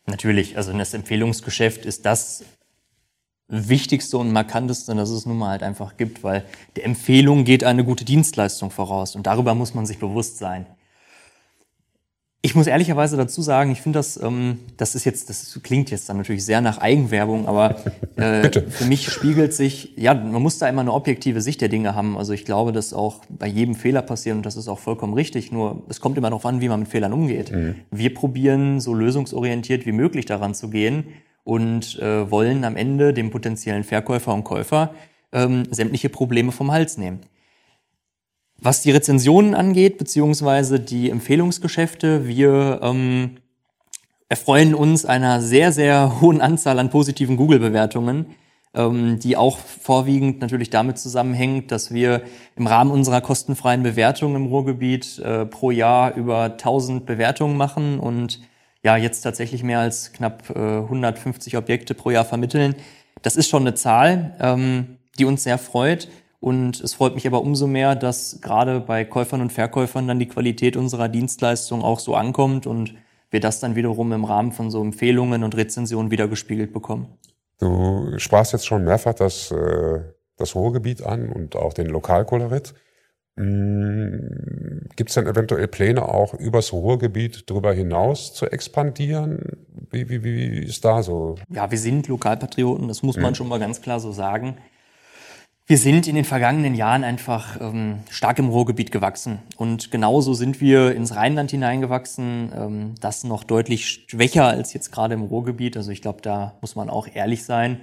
Natürlich, 0.07 0.57
also 0.57 0.77
das 0.77 0.95
Empfehlungsgeschäft 0.95 1.85
ist 1.85 2.07
das 2.07 2.45
Wichtigste 3.49 4.19
und 4.19 4.33
Markanteste, 4.33 4.95
dass 4.95 5.11
es 5.11 5.25
nun 5.25 5.39
mal 5.39 5.51
halt 5.51 5.63
einfach 5.63 5.97
gibt, 5.97 6.25
weil 6.25 6.45
der 6.75 6.85
Empfehlung 6.85 7.45
geht 7.45 7.63
eine 7.63 7.85
gute 7.85 8.05
Dienstleistung 8.05 8.71
voraus 8.71 9.15
und 9.15 9.27
darüber 9.27 9.55
muss 9.55 9.75
man 9.75 9.87
sich 9.87 9.99
bewusst 9.99 10.39
sein. 10.39 10.67
Ich 12.43 12.55
muss 12.55 12.69
ehrlicherweise 12.69 13.17
dazu 13.17 13.43
sagen, 13.43 13.73
ich 13.73 13.81
finde 13.81 13.99
das, 13.99 14.21
ähm, 14.23 14.59
das 14.77 14.95
ist 14.95 15.05
jetzt, 15.05 15.31
das 15.31 15.59
klingt 15.65 15.91
jetzt 15.91 16.09
dann 16.09 16.17
natürlich 16.17 16.45
sehr 16.45 16.61
nach 16.61 16.79
Eigenwerbung, 16.79 17.47
aber 17.47 17.77
äh, 18.17 18.51
für 18.69 18.85
mich 18.85 19.11
spiegelt 19.11 19.53
sich, 19.53 19.95
ja, 19.97 20.15
man 20.15 20.43
muss 20.43 20.59
da 20.59 20.69
immer 20.69 20.83
eine 20.83 20.93
objektive 20.93 21.41
Sicht 21.41 21.61
der 21.61 21.69
Dinge 21.69 21.95
haben. 21.95 22.17
Also 22.17 22.33
ich 22.33 22.45
glaube, 22.45 22.73
dass 22.73 22.93
auch 22.93 23.23
bei 23.29 23.49
jedem 23.49 23.75
Fehler 23.75 24.03
passiert 24.03 24.37
und 24.37 24.47
das 24.47 24.57
ist 24.57 24.69
auch 24.69 24.79
vollkommen 24.79 25.15
richtig. 25.15 25.51
Nur 25.51 25.83
es 25.89 26.01
kommt 26.01 26.19
immer 26.19 26.31
darauf 26.31 26.47
an, 26.47 26.61
wie 26.61 26.69
man 26.69 26.81
mit 26.81 26.89
Fehlern 26.89 27.13
umgeht. 27.13 27.51
Mhm. 27.51 27.77
Wir 27.91 28.15
probieren 28.15 28.81
so 28.81 28.95
lösungsorientiert 28.95 29.85
wie 29.87 29.93
möglich 29.93 30.27
daran 30.27 30.55
zu 30.55 30.69
gehen 30.69 31.07
und 31.47 31.97
äh, 32.01 32.29
wollen 32.29 32.65
am 32.65 32.75
Ende 32.75 33.15
dem 33.15 33.31
potenziellen 33.31 33.85
Verkäufer 33.85 34.35
und 34.35 34.43
Käufer 34.43 34.93
ähm, 35.33 35.63
sämtliche 35.71 36.09
Probleme 36.09 36.51
vom 36.51 36.73
Hals 36.73 36.99
nehmen. 36.99 37.21
Was 38.59 38.83
die 38.83 38.91
Rezensionen 38.91 39.55
angeht, 39.55 39.97
beziehungsweise 39.97 40.81
die 40.81 41.09
Empfehlungsgeschäfte, 41.09 42.27
wir 42.27 42.81
ähm, 42.83 43.37
erfreuen 44.29 44.75
uns 44.75 45.05
einer 45.05 45.41
sehr, 45.41 45.71
sehr 45.71 46.17
hohen 46.21 46.41
Anzahl 46.41 46.81
an 46.81 46.91
positiven 46.91 47.37
Google-Bewertungen, 47.37 48.27
ähm, 48.75 49.21
die 49.21 49.37
auch 49.37 49.59
vorwiegend 49.59 50.41
natürlich 50.41 50.71
damit 50.71 50.99
zusammenhängt, 50.99 51.71
dass 51.71 51.95
wir 51.95 52.23
im 52.57 52.67
Rahmen 52.67 52.91
unserer 52.91 53.21
kostenfreien 53.21 53.85
Bewertung 53.85 54.35
im 54.35 54.47
Ruhrgebiet 54.47 55.21
äh, 55.21 55.47
pro 55.47 55.71
Jahr 55.71 56.17
über 56.17 56.43
1000 56.43 57.07
Bewertungen 57.07 57.57
machen 57.57 58.01
und 58.01 58.41
ja 58.87 58.97
jetzt 58.97 59.23
tatsächlich 59.23 59.65
mehr 59.65 59.81
als 59.81 60.13
knapp 60.13 60.49
äh, 60.51 60.79
150 60.79 61.57
Objekte 61.57 61.95
pro 61.95 62.11
Jahr 62.11 62.25
vermitteln. 62.25 62.77
Das 63.23 63.35
ist 63.35 63.49
schon 63.49 63.63
eine 63.63 63.75
Zahl, 63.75 64.37
ähm, 64.41 64.99
die 65.19 65.25
uns 65.25 65.43
sehr 65.43 65.59
freut. 65.59 66.09
Und 66.39 66.81
es 66.81 66.95
freut 66.95 67.17
mich 67.17 67.27
aber 67.27 67.41
umso 67.41 67.67
mehr, 67.67 67.97
dass 67.97 68.41
gerade 68.41 68.79
bei 68.79 69.05
Käufern 69.05 69.41
und 69.41 69.53
Verkäufern 69.53 70.07
dann 70.07 70.21
die 70.21 70.29
Qualität 70.29 70.77
unserer 70.77 71.09
Dienstleistung 71.09 71.83
auch 71.83 71.99
so 71.99 72.15
ankommt 72.15 72.69
und 72.69 72.95
wir 73.31 73.41
das 73.41 73.59
dann 73.59 73.75
wiederum 73.75 74.13
im 74.13 74.25
Rahmen 74.25 74.53
von 74.53 74.71
so 74.71 74.81
Empfehlungen 74.81 75.43
und 75.43 75.57
Rezensionen 75.57 76.13
wiedergespiegelt 76.13 76.73
bekommen. 76.73 77.09
Du 77.59 78.17
sprachst 78.19 78.53
jetzt 78.53 78.67
schon 78.67 78.85
mehrfach 78.85 79.15
das, 79.15 79.51
äh, 79.51 80.01
das 80.37 80.55
Ruhrgebiet 80.55 81.03
an 81.03 81.33
und 81.33 81.57
auch 81.57 81.73
den 81.73 81.87
Lokalkolorit. 81.87 82.75
Hm, 83.37 84.89
Gibt 84.97 85.11
es 85.11 85.15
denn 85.15 85.27
eventuell 85.27 85.69
Pläne, 85.69 86.09
auch 86.09 86.33
übers 86.35 86.73
Ruhrgebiet 86.73 87.51
darüber 87.51 87.73
hinaus 87.73 88.33
zu 88.33 88.47
expandieren? 88.47 89.59
Wie, 89.91 90.09
wie, 90.09 90.25
wie 90.25 90.59
ist 90.65 90.85
da 90.85 91.03
so? 91.03 91.37
Ja, 91.51 91.71
wir 91.71 91.79
sind 91.79 92.09
Lokalpatrioten, 92.09 92.89
das 92.89 93.03
muss 93.03 93.17
man 93.17 93.29
hm. 93.29 93.35
schon 93.35 93.49
mal 93.49 93.59
ganz 93.59 93.83
klar 93.83 94.01
so 94.01 94.13
sagen. 94.13 94.57
Wir 95.69 95.79
sind 95.79 96.07
in 96.07 96.15
den 96.15 96.25
vergangenen 96.25 96.77
Jahren 96.77 97.03
einfach 97.03 97.61
ähm, 97.61 97.99
stark 98.09 98.39
im 98.39 98.49
Ruhrgebiet 98.49 98.93
gewachsen. 98.93 99.41
Und 99.57 99.91
genauso 99.91 100.33
sind 100.33 100.61
wir 100.61 100.95
ins 100.95 101.17
Rheinland 101.17 101.51
hineingewachsen. 101.51 102.53
Ähm, 102.57 102.95
das 103.01 103.25
noch 103.25 103.43
deutlich 103.43 104.07
schwächer 104.07 104.45
als 104.45 104.73
jetzt 104.75 104.93
gerade 104.93 105.15
im 105.15 105.23
Ruhrgebiet. 105.23 105.77
Also 105.77 105.91
ich 105.91 106.03
glaube, 106.03 106.23
da 106.23 106.57
muss 106.61 106.77
man 106.77 106.89
auch 106.89 107.09
ehrlich 107.13 107.45
sein. 107.45 107.81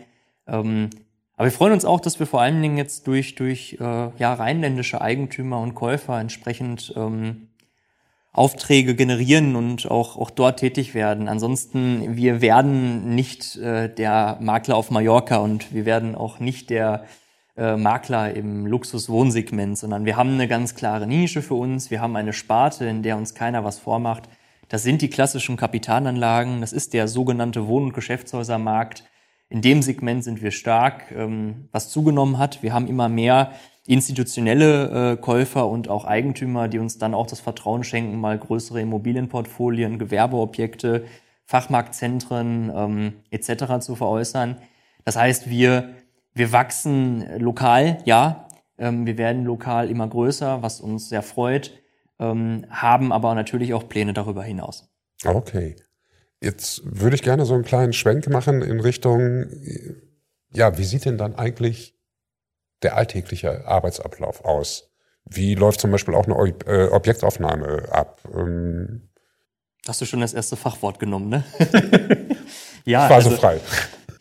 Ähm, 0.47 0.91
aber 1.35 1.47
wir 1.47 1.51
freuen 1.51 1.73
uns 1.73 1.85
auch, 1.85 1.99
dass 1.99 2.19
wir 2.19 2.27
vor 2.27 2.41
allen 2.41 2.61
Dingen 2.61 2.77
jetzt 2.77 3.07
durch, 3.07 3.35
durch 3.35 3.77
äh, 3.79 3.83
ja, 3.83 4.33
rheinländische 4.33 5.01
Eigentümer 5.01 5.59
und 5.59 5.73
Käufer 5.73 6.19
entsprechend 6.19 6.93
ähm, 6.95 7.47
Aufträge 8.33 8.95
generieren 8.95 9.55
und 9.55 9.89
auch, 9.89 10.17
auch 10.17 10.31
dort 10.31 10.59
tätig 10.59 10.93
werden. 10.93 11.27
Ansonsten, 11.27 12.15
wir 12.15 12.41
werden 12.41 13.13
nicht 13.15 13.55
äh, 13.57 13.93
der 13.93 14.37
Makler 14.41 14.75
auf 14.75 14.89
Mallorca 14.89 15.37
und 15.37 15.73
wir 15.73 15.85
werden 15.85 16.15
auch 16.15 16.39
nicht 16.39 16.71
der 16.71 17.05
äh, 17.55 17.77
Makler 17.77 18.33
im 18.33 18.65
Luxuswohnsegment, 18.65 19.77
sondern 19.77 20.05
wir 20.05 20.17
haben 20.17 20.33
eine 20.33 20.47
ganz 20.47 20.73
klare 20.73 21.05
Nische 21.05 21.43
für 21.43 21.53
uns. 21.53 21.91
Wir 21.91 22.01
haben 22.01 22.15
eine 22.15 22.33
Sparte, 22.33 22.85
in 22.85 23.03
der 23.03 23.17
uns 23.17 23.35
keiner 23.35 23.63
was 23.63 23.77
vormacht. 23.77 24.23
Das 24.69 24.81
sind 24.81 25.03
die 25.03 25.09
klassischen 25.09 25.55
Kapitalanlagen. 25.55 26.61
Das 26.61 26.73
ist 26.73 26.93
der 26.93 27.07
sogenannte 27.07 27.67
Wohn- 27.67 27.83
und 27.83 27.93
Geschäftshäusermarkt. 27.93 29.03
In 29.53 29.61
dem 29.61 29.83
Segment 29.83 30.23
sind 30.23 30.41
wir 30.41 30.49
stark, 30.49 31.11
ähm, 31.15 31.69
was 31.71 31.89
zugenommen 31.89 32.39
hat. 32.39 32.63
Wir 32.63 32.73
haben 32.73 32.87
immer 32.87 33.07
mehr 33.07 33.51
institutionelle 33.85 35.11
äh, 35.11 35.17
Käufer 35.17 35.69
und 35.69 35.89
auch 35.89 36.05
Eigentümer, 36.05 36.67
die 36.67 36.79
uns 36.79 36.97
dann 36.97 37.13
auch 37.13 37.27
das 37.27 37.39
Vertrauen 37.39 37.83
schenken, 37.83 38.19
mal 38.19 38.35
größere 38.39 38.81
Immobilienportfolien, 38.81 39.99
Gewerbeobjekte, 39.99 41.05
Fachmarktzentren 41.45 42.71
ähm, 42.75 43.13
etc. 43.29 43.79
zu 43.79 43.95
veräußern. 43.95 44.57
Das 45.05 45.17
heißt, 45.17 45.47
wir, 45.47 45.97
wir 46.33 46.51
wachsen 46.51 47.23
lokal, 47.37 47.99
ja, 48.05 48.47
ähm, 48.79 49.05
wir 49.05 49.19
werden 49.19 49.43
lokal 49.45 49.87
immer 49.91 50.07
größer, 50.07 50.63
was 50.63 50.81
uns 50.81 51.09
sehr 51.09 51.21
freut, 51.21 51.79
ähm, 52.17 52.65
haben 52.71 53.11
aber 53.11 53.35
natürlich 53.35 53.75
auch 53.75 53.87
Pläne 53.87 54.13
darüber 54.13 54.41
hinaus. 54.41 54.91
Okay. 55.23 55.75
Jetzt 56.43 56.81
würde 56.83 57.15
ich 57.15 57.21
gerne 57.21 57.45
so 57.45 57.53
einen 57.53 57.63
kleinen 57.63 57.93
Schwenk 57.93 58.27
machen 58.29 58.61
in 58.61 58.81
Richtung, 58.81 59.45
ja, 60.51 60.77
wie 60.77 60.83
sieht 60.83 61.05
denn 61.05 61.17
dann 61.17 61.35
eigentlich 61.35 61.95
der 62.81 62.97
alltägliche 62.97 63.65
Arbeitsablauf 63.65 64.43
aus? 64.43 64.91
Wie 65.25 65.55
läuft 65.55 65.79
zum 65.79 65.91
Beispiel 65.91 66.13
auch 66.15 66.27
eine 66.27 66.35
äh, 66.67 66.89
Objektaufnahme 66.89 67.87
ab? 67.91 68.19
Ähm, 68.35 69.09
Hast 69.87 70.01
du 70.01 70.05
schon 70.05 70.19
das 70.19 70.33
erste 70.33 70.57
Fachwort 70.57 70.99
genommen, 70.99 71.29
ne? 71.29 71.43
ja, 72.85 73.09
war 73.09 73.17
also, 73.17 73.29
so 73.29 73.37
frei. 73.37 73.61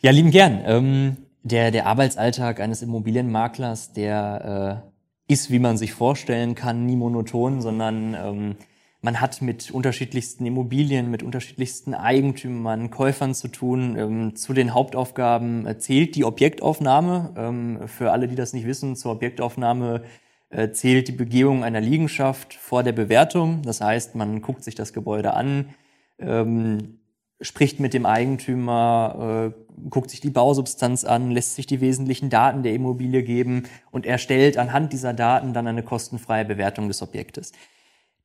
Ja, 0.01 0.11
lieben 0.11 0.31
gern. 0.31 0.61
Ähm, 0.65 1.17
der, 1.43 1.71
der 1.71 1.87
Arbeitsalltag 1.87 2.61
eines 2.61 2.81
Immobilienmaklers, 2.81 3.91
der 3.91 4.83
äh, 5.27 5.33
ist, 5.33 5.51
wie 5.51 5.59
man 5.59 5.77
sich 5.77 5.93
vorstellen 5.93 6.55
kann, 6.55 6.85
nie 6.85 6.95
monoton, 6.95 7.61
sondern 7.61 8.13
ähm, 8.13 8.55
man 9.03 9.19
hat 9.19 9.41
mit 9.41 9.69
unterschiedlichsten 9.69 10.45
Immobilien, 10.45 11.11
mit 11.11 11.23
unterschiedlichsten 11.23 11.93
Eigentümern, 11.93 12.89
Käufern 12.89 13.35
zu 13.35 13.49
tun. 13.49 13.97
Ähm, 13.97 14.35
zu 14.37 14.53
den 14.53 14.73
Hauptaufgaben 14.73 15.67
äh, 15.67 15.77
zählt 15.77 16.15
die 16.15 16.23
Objektaufnahme. 16.23 17.33
Ähm, 17.35 17.87
für 17.87 18.13
alle, 18.13 18.29
die 18.29 18.35
das 18.35 18.53
nicht 18.53 18.65
wissen, 18.65 18.95
zur 18.95 19.11
Objektaufnahme 19.11 20.03
äh, 20.49 20.71
zählt 20.71 21.09
die 21.09 21.13
Begehung 21.13 21.65
einer 21.65 21.81
Liegenschaft 21.81 22.53
vor 22.53 22.81
der 22.81 22.93
Bewertung. 22.93 23.61
Das 23.63 23.81
heißt, 23.81 24.15
man 24.15 24.41
guckt 24.41 24.63
sich 24.63 24.73
das 24.73 24.93
Gebäude 24.93 25.33
an, 25.33 25.73
ähm, 26.17 26.99
spricht 27.41 27.81
mit 27.81 27.93
dem 27.93 28.05
Eigentümer, 28.05 29.51
äh, 29.51 29.89
guckt 29.89 30.11
sich 30.11 30.21
die 30.21 30.29
Bausubstanz 30.29 31.03
an, 31.03 31.29
lässt 31.29 31.55
sich 31.55 31.65
die 31.67 31.81
wesentlichen 31.81 32.29
Daten 32.29 32.63
der 32.63 32.73
Immobilie 32.73 33.23
geben 33.23 33.63
und 33.91 34.05
erstellt 34.05 34.57
anhand 34.57 34.93
dieser 34.93 35.13
Daten 35.13 35.51
dann 35.53 35.67
eine 35.67 35.83
kostenfreie 35.83 36.45
Bewertung 36.45 36.87
des 36.87 37.01
Objektes. 37.01 37.51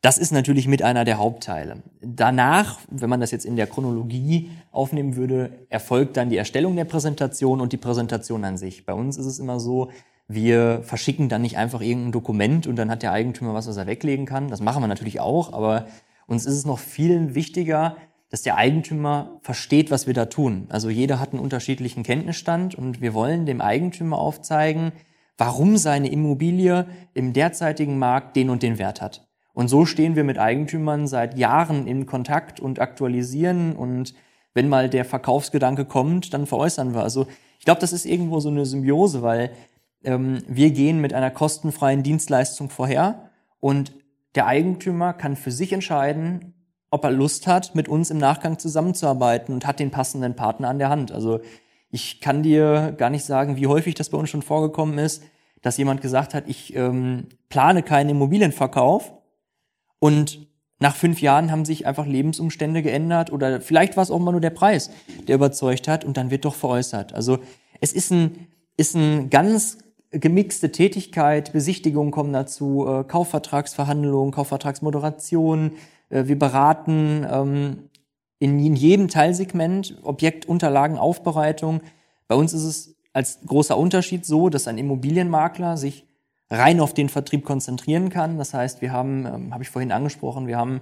Das 0.00 0.16
ist 0.16 0.30
natürlich 0.30 0.68
mit 0.68 0.82
einer 0.82 1.04
der 1.04 1.18
Hauptteile. 1.18 1.82
Danach, 2.00 2.78
wenn 2.88 3.10
man 3.10 3.20
das 3.20 3.32
jetzt 3.32 3.44
in 3.44 3.56
der 3.56 3.66
Chronologie 3.66 4.50
aufnehmen 4.70 5.16
würde, 5.16 5.66
erfolgt 5.70 6.16
dann 6.16 6.30
die 6.30 6.36
Erstellung 6.36 6.76
der 6.76 6.84
Präsentation 6.84 7.60
und 7.60 7.72
die 7.72 7.78
Präsentation 7.78 8.44
an 8.44 8.56
sich. 8.56 8.86
Bei 8.86 8.92
uns 8.92 9.16
ist 9.16 9.26
es 9.26 9.40
immer 9.40 9.58
so, 9.58 9.90
wir 10.28 10.82
verschicken 10.84 11.28
dann 11.28 11.42
nicht 11.42 11.56
einfach 11.58 11.80
irgendein 11.80 12.12
Dokument 12.12 12.68
und 12.68 12.76
dann 12.76 12.90
hat 12.90 13.02
der 13.02 13.12
Eigentümer 13.12 13.54
was, 13.54 13.66
was 13.66 13.76
er 13.76 13.88
weglegen 13.88 14.24
kann. 14.24 14.48
Das 14.48 14.60
machen 14.60 14.82
wir 14.82 14.86
natürlich 14.86 15.18
auch, 15.18 15.52
aber 15.52 15.86
uns 16.28 16.46
ist 16.46 16.54
es 16.54 16.66
noch 16.66 16.78
viel 16.78 17.34
wichtiger, 17.34 17.96
dass 18.30 18.42
der 18.42 18.56
Eigentümer 18.56 19.40
versteht, 19.40 19.90
was 19.90 20.06
wir 20.06 20.14
da 20.14 20.26
tun. 20.26 20.66
Also 20.68 20.90
jeder 20.90 21.18
hat 21.18 21.32
einen 21.32 21.42
unterschiedlichen 21.42 22.04
Kenntnisstand 22.04 22.76
und 22.76 23.00
wir 23.00 23.14
wollen 23.14 23.46
dem 23.46 23.60
Eigentümer 23.60 24.18
aufzeigen, 24.18 24.92
warum 25.38 25.76
seine 25.76 26.10
Immobilie 26.10 26.86
im 27.14 27.32
derzeitigen 27.32 27.98
Markt 27.98 28.36
den 28.36 28.50
und 28.50 28.62
den 28.62 28.78
Wert 28.78 29.00
hat. 29.00 29.27
Und 29.58 29.66
so 29.66 29.86
stehen 29.86 30.14
wir 30.14 30.22
mit 30.22 30.38
Eigentümern 30.38 31.08
seit 31.08 31.36
Jahren 31.36 31.88
in 31.88 32.06
Kontakt 32.06 32.60
und 32.60 32.78
aktualisieren 32.78 33.74
und 33.74 34.14
wenn 34.54 34.68
mal 34.68 34.88
der 34.88 35.04
Verkaufsgedanke 35.04 35.84
kommt, 35.84 36.32
dann 36.32 36.46
veräußern 36.46 36.94
wir. 36.94 37.02
Also 37.02 37.26
ich 37.58 37.64
glaube, 37.64 37.80
das 37.80 37.92
ist 37.92 38.06
irgendwo 38.06 38.38
so 38.38 38.50
eine 38.50 38.64
Symbiose, 38.64 39.20
weil 39.22 39.50
ähm, 40.04 40.44
wir 40.46 40.70
gehen 40.70 41.00
mit 41.00 41.12
einer 41.12 41.32
kostenfreien 41.32 42.04
Dienstleistung 42.04 42.70
vorher 42.70 43.30
und 43.58 43.94
der 44.36 44.46
Eigentümer 44.46 45.12
kann 45.12 45.34
für 45.34 45.50
sich 45.50 45.72
entscheiden, 45.72 46.54
ob 46.92 47.02
er 47.02 47.10
Lust 47.10 47.48
hat, 47.48 47.74
mit 47.74 47.88
uns 47.88 48.12
im 48.12 48.18
Nachgang 48.18 48.60
zusammenzuarbeiten 48.60 49.52
und 49.52 49.66
hat 49.66 49.80
den 49.80 49.90
passenden 49.90 50.36
Partner 50.36 50.68
an 50.68 50.78
der 50.78 50.88
Hand. 50.88 51.10
Also 51.10 51.40
ich 51.90 52.20
kann 52.20 52.44
dir 52.44 52.94
gar 52.96 53.10
nicht 53.10 53.24
sagen, 53.24 53.56
wie 53.56 53.66
häufig 53.66 53.96
das 53.96 54.10
bei 54.10 54.18
uns 54.18 54.30
schon 54.30 54.42
vorgekommen 54.42 54.98
ist, 54.98 55.24
dass 55.62 55.78
jemand 55.78 56.00
gesagt 56.00 56.32
hat, 56.32 56.44
ich 56.46 56.76
ähm, 56.76 57.26
plane 57.48 57.82
keinen 57.82 58.10
Immobilienverkauf, 58.10 59.17
und 59.98 60.46
nach 60.80 60.94
fünf 60.94 61.20
Jahren 61.20 61.50
haben 61.50 61.64
sich 61.64 61.86
einfach 61.86 62.06
Lebensumstände 62.06 62.82
geändert 62.82 63.32
oder 63.32 63.60
vielleicht 63.60 63.96
war 63.96 64.02
es 64.02 64.10
auch 64.10 64.18
mal 64.18 64.30
nur 64.32 64.40
der 64.40 64.50
Preis, 64.50 64.90
der 65.26 65.34
überzeugt 65.34 65.88
hat 65.88 66.04
und 66.04 66.16
dann 66.16 66.30
wird 66.30 66.44
doch 66.44 66.54
veräußert. 66.54 67.14
Also 67.14 67.38
es 67.80 67.92
ist 67.92 68.12
ein, 68.12 68.46
ist 68.76 68.94
ein 68.94 69.28
ganz 69.28 69.78
gemixte 70.10 70.70
Tätigkeit, 70.72 71.52
Besichtigungen 71.52 72.12
kommen 72.12 72.32
dazu, 72.32 72.86
äh, 72.86 73.04
Kaufvertragsverhandlungen, 73.04 74.32
Kaufvertragsmoderation, 74.32 75.72
äh, 76.10 76.24
wir 76.26 76.38
beraten 76.38 77.26
ähm, 77.30 77.88
in, 78.38 78.64
in 78.64 78.76
jedem 78.76 79.08
Teilsegment 79.08 79.98
Objektunterlagenaufbereitung. 80.02 81.80
Bei 82.28 82.36
uns 82.36 82.52
ist 82.52 82.64
es 82.64 82.96
als 83.12 83.40
großer 83.44 83.76
Unterschied 83.76 84.24
so, 84.24 84.48
dass 84.48 84.68
ein 84.68 84.78
Immobilienmakler 84.78 85.76
sich 85.76 86.06
rein 86.50 86.80
auf 86.80 86.94
den 86.94 87.08
Vertrieb 87.08 87.44
konzentrieren 87.44 88.10
kann. 88.10 88.38
Das 88.38 88.54
heißt, 88.54 88.80
wir 88.80 88.92
haben, 88.92 89.26
ähm, 89.26 89.54
habe 89.54 89.62
ich 89.62 89.70
vorhin 89.70 89.92
angesprochen, 89.92 90.46
wir 90.46 90.56
haben 90.56 90.80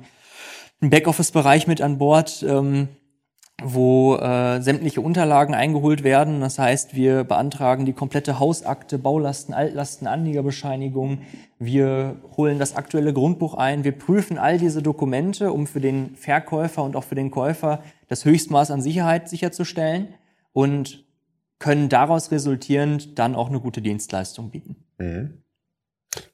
einen 0.80 0.90
Backoffice-Bereich 0.90 1.66
mit 1.66 1.80
an 1.80 1.98
Bord, 1.98 2.44
ähm, 2.46 2.88
wo 3.62 4.16
äh, 4.16 4.60
sämtliche 4.60 5.00
Unterlagen 5.00 5.54
eingeholt 5.54 6.04
werden. 6.04 6.40
Das 6.40 6.58
heißt, 6.58 6.94
wir 6.94 7.24
beantragen 7.24 7.86
die 7.86 7.94
komplette 7.94 8.38
Hausakte, 8.38 8.98
Baulasten, 8.98 9.54
Altlasten, 9.54 10.06
Anliegerbescheinigung. 10.06 11.22
Wir 11.58 12.20
holen 12.36 12.58
das 12.58 12.76
aktuelle 12.76 13.14
Grundbuch 13.14 13.54
ein. 13.54 13.82
Wir 13.82 13.92
prüfen 13.92 14.36
all 14.36 14.58
diese 14.58 14.82
Dokumente, 14.82 15.52
um 15.52 15.66
für 15.66 15.80
den 15.80 16.16
Verkäufer 16.16 16.82
und 16.82 16.96
auch 16.96 17.04
für 17.04 17.14
den 17.14 17.30
Käufer 17.30 17.82
das 18.08 18.26
Höchstmaß 18.26 18.70
an 18.70 18.82
Sicherheit 18.82 19.30
sicherzustellen 19.30 20.08
und 20.52 21.06
können 21.58 21.88
daraus 21.88 22.30
resultierend 22.30 23.18
dann 23.18 23.34
auch 23.34 23.48
eine 23.48 23.60
gute 23.60 23.80
Dienstleistung 23.80 24.50
bieten. 24.50 24.84
Mhm. 24.98 25.42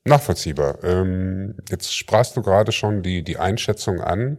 Nachvollziehbar. 0.05 0.83
Ähm, 0.85 1.57
jetzt 1.69 1.95
sprachst 1.95 2.37
du 2.37 2.43
gerade 2.43 2.73
schon 2.73 3.03
die, 3.03 3.23
die 3.23 3.39
Einschätzung 3.39 4.01
an. 4.01 4.39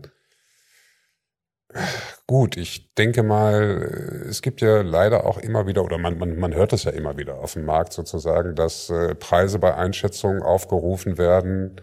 Gut, 2.27 2.55
ich 2.55 2.93
denke 2.93 3.23
mal, 3.23 4.25
es 4.29 4.41
gibt 4.41 4.61
ja 4.61 4.81
leider 4.81 5.25
auch 5.25 5.39
immer 5.39 5.65
wieder, 5.65 5.83
oder 5.83 5.97
man, 5.97 6.17
man, 6.17 6.37
man 6.37 6.53
hört 6.53 6.71
es 6.71 6.83
ja 6.83 6.91
immer 6.91 7.17
wieder 7.17 7.39
auf 7.39 7.53
dem 7.53 7.65
Markt 7.65 7.93
sozusagen, 7.93 8.55
dass 8.55 8.89
äh, 8.89 9.15
Preise 9.15 9.59
bei 9.59 9.75
Einschätzungen 9.75 10.43
aufgerufen 10.43 11.17
werden. 11.17 11.81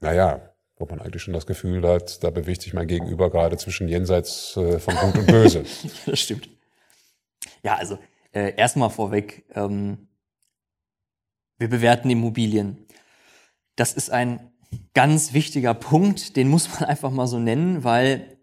Naja, 0.00 0.52
wo 0.76 0.86
man 0.86 1.00
eigentlich 1.00 1.22
schon 1.22 1.34
das 1.34 1.46
Gefühl 1.46 1.86
hat, 1.86 2.22
da 2.22 2.30
bewegt 2.30 2.62
sich 2.62 2.74
mein 2.74 2.86
Gegenüber 2.86 3.30
gerade 3.30 3.56
zwischen 3.56 3.88
jenseits 3.88 4.56
äh, 4.56 4.78
von 4.78 4.94
Gut 4.96 5.18
und 5.18 5.26
Böse. 5.26 5.64
das 6.06 6.20
stimmt. 6.20 6.48
Ja, 7.62 7.76
also 7.76 7.98
äh, 8.32 8.54
erstmal 8.56 8.90
vorweg, 8.90 9.44
ähm, 9.54 10.08
wir 11.62 11.70
bewerten 11.70 12.10
Immobilien. 12.10 12.76
Das 13.76 13.92
ist 13.92 14.10
ein 14.10 14.50
ganz 14.94 15.32
wichtiger 15.32 15.74
Punkt, 15.74 16.36
den 16.36 16.48
muss 16.48 16.68
man 16.68 16.84
einfach 16.88 17.12
mal 17.12 17.28
so 17.28 17.38
nennen, 17.38 17.84
weil 17.84 18.36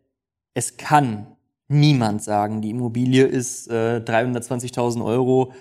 es 0.53 0.77
kann 0.77 1.27
niemand 1.67 2.23
sagen, 2.23 2.62
die 2.62 2.69
Immobilie 2.69 3.25
ist 3.25 3.67
äh, 3.67 3.97
320.000 4.03 5.05
Euro 5.05 5.51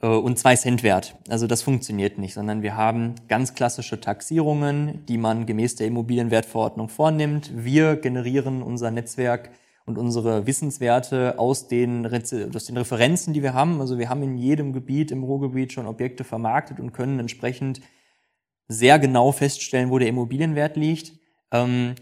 äh, 0.00 0.06
und 0.06 0.38
zwei 0.38 0.56
Cent 0.56 0.82
wert. 0.82 1.16
Also 1.28 1.46
das 1.46 1.60
funktioniert 1.62 2.16
nicht, 2.16 2.32
sondern 2.32 2.62
wir 2.62 2.76
haben 2.76 3.14
ganz 3.28 3.54
klassische 3.54 4.00
Taxierungen, 4.00 5.04
die 5.04 5.18
man 5.18 5.44
gemäß 5.44 5.76
der 5.76 5.86
Immobilienwertverordnung 5.86 6.88
vornimmt. 6.88 7.52
Wir 7.54 7.96
generieren 7.96 8.62
unser 8.62 8.90
Netzwerk 8.90 9.50
und 9.90 9.98
unsere 9.98 10.46
Wissenswerte 10.46 11.38
aus 11.38 11.66
den, 11.66 12.06
aus 12.06 12.64
den 12.66 12.76
Referenzen, 12.76 13.34
die 13.34 13.42
wir 13.42 13.54
haben. 13.54 13.80
Also 13.80 13.98
wir 13.98 14.08
haben 14.08 14.22
in 14.22 14.38
jedem 14.38 14.72
Gebiet 14.72 15.10
im 15.10 15.24
Ruhrgebiet 15.24 15.72
schon 15.72 15.86
Objekte 15.86 16.22
vermarktet 16.22 16.78
und 16.78 16.92
können 16.92 17.18
entsprechend 17.18 17.80
sehr 18.68 19.00
genau 19.00 19.32
feststellen, 19.32 19.90
wo 19.90 19.98
der 19.98 20.08
Immobilienwert 20.08 20.76
liegt. 20.76 21.12
Ähm, 21.50 21.96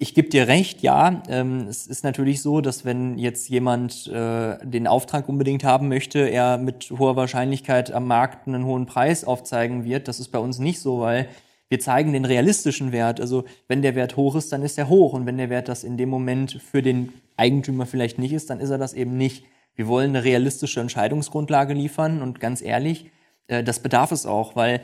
ich 0.00 0.14
gebe 0.14 0.28
dir 0.28 0.48
recht, 0.48 0.80
ja. 0.80 1.22
Ähm, 1.28 1.66
es 1.68 1.86
ist 1.86 2.04
natürlich 2.04 2.40
so, 2.40 2.60
dass 2.60 2.84
wenn 2.84 3.18
jetzt 3.18 3.48
jemand 3.48 4.06
äh, 4.06 4.56
den 4.64 4.86
Auftrag 4.86 5.28
unbedingt 5.28 5.64
haben 5.64 5.88
möchte, 5.88 6.20
er 6.20 6.56
mit 6.56 6.90
hoher 6.96 7.16
Wahrscheinlichkeit 7.16 7.92
am 7.92 8.06
Markt 8.06 8.46
einen 8.46 8.64
hohen 8.64 8.86
Preis 8.86 9.24
aufzeigen 9.24 9.84
wird. 9.84 10.08
Das 10.08 10.20
ist 10.20 10.28
bei 10.28 10.38
uns 10.38 10.58
nicht 10.58 10.80
so, 10.80 11.00
weil 11.00 11.28
wir 11.68 11.80
zeigen 11.80 12.12
den 12.12 12.24
realistischen 12.24 12.92
Wert. 12.92 13.20
Also 13.20 13.44
wenn 13.66 13.82
der 13.82 13.94
Wert 13.94 14.16
hoch 14.16 14.34
ist, 14.36 14.52
dann 14.52 14.62
ist 14.62 14.78
er 14.78 14.88
hoch. 14.88 15.12
Und 15.12 15.26
wenn 15.26 15.36
der 15.36 15.50
Wert 15.50 15.68
das 15.68 15.84
in 15.84 15.96
dem 15.96 16.08
Moment 16.08 16.60
für 16.62 16.82
den 16.82 17.12
Eigentümer 17.36 17.86
vielleicht 17.86 18.18
nicht 18.18 18.32
ist, 18.32 18.50
dann 18.50 18.60
ist 18.60 18.70
er 18.70 18.78
das 18.78 18.94
eben 18.94 19.16
nicht. 19.16 19.44
Wir 19.74 19.86
wollen 19.86 20.10
eine 20.10 20.24
realistische 20.24 20.80
Entscheidungsgrundlage 20.80 21.74
liefern 21.74 22.20
und 22.22 22.40
ganz 22.40 22.62
ehrlich, 22.62 23.10
äh, 23.46 23.62
das 23.62 23.80
bedarf 23.80 24.12
es 24.12 24.26
auch, 24.26 24.56
weil 24.56 24.80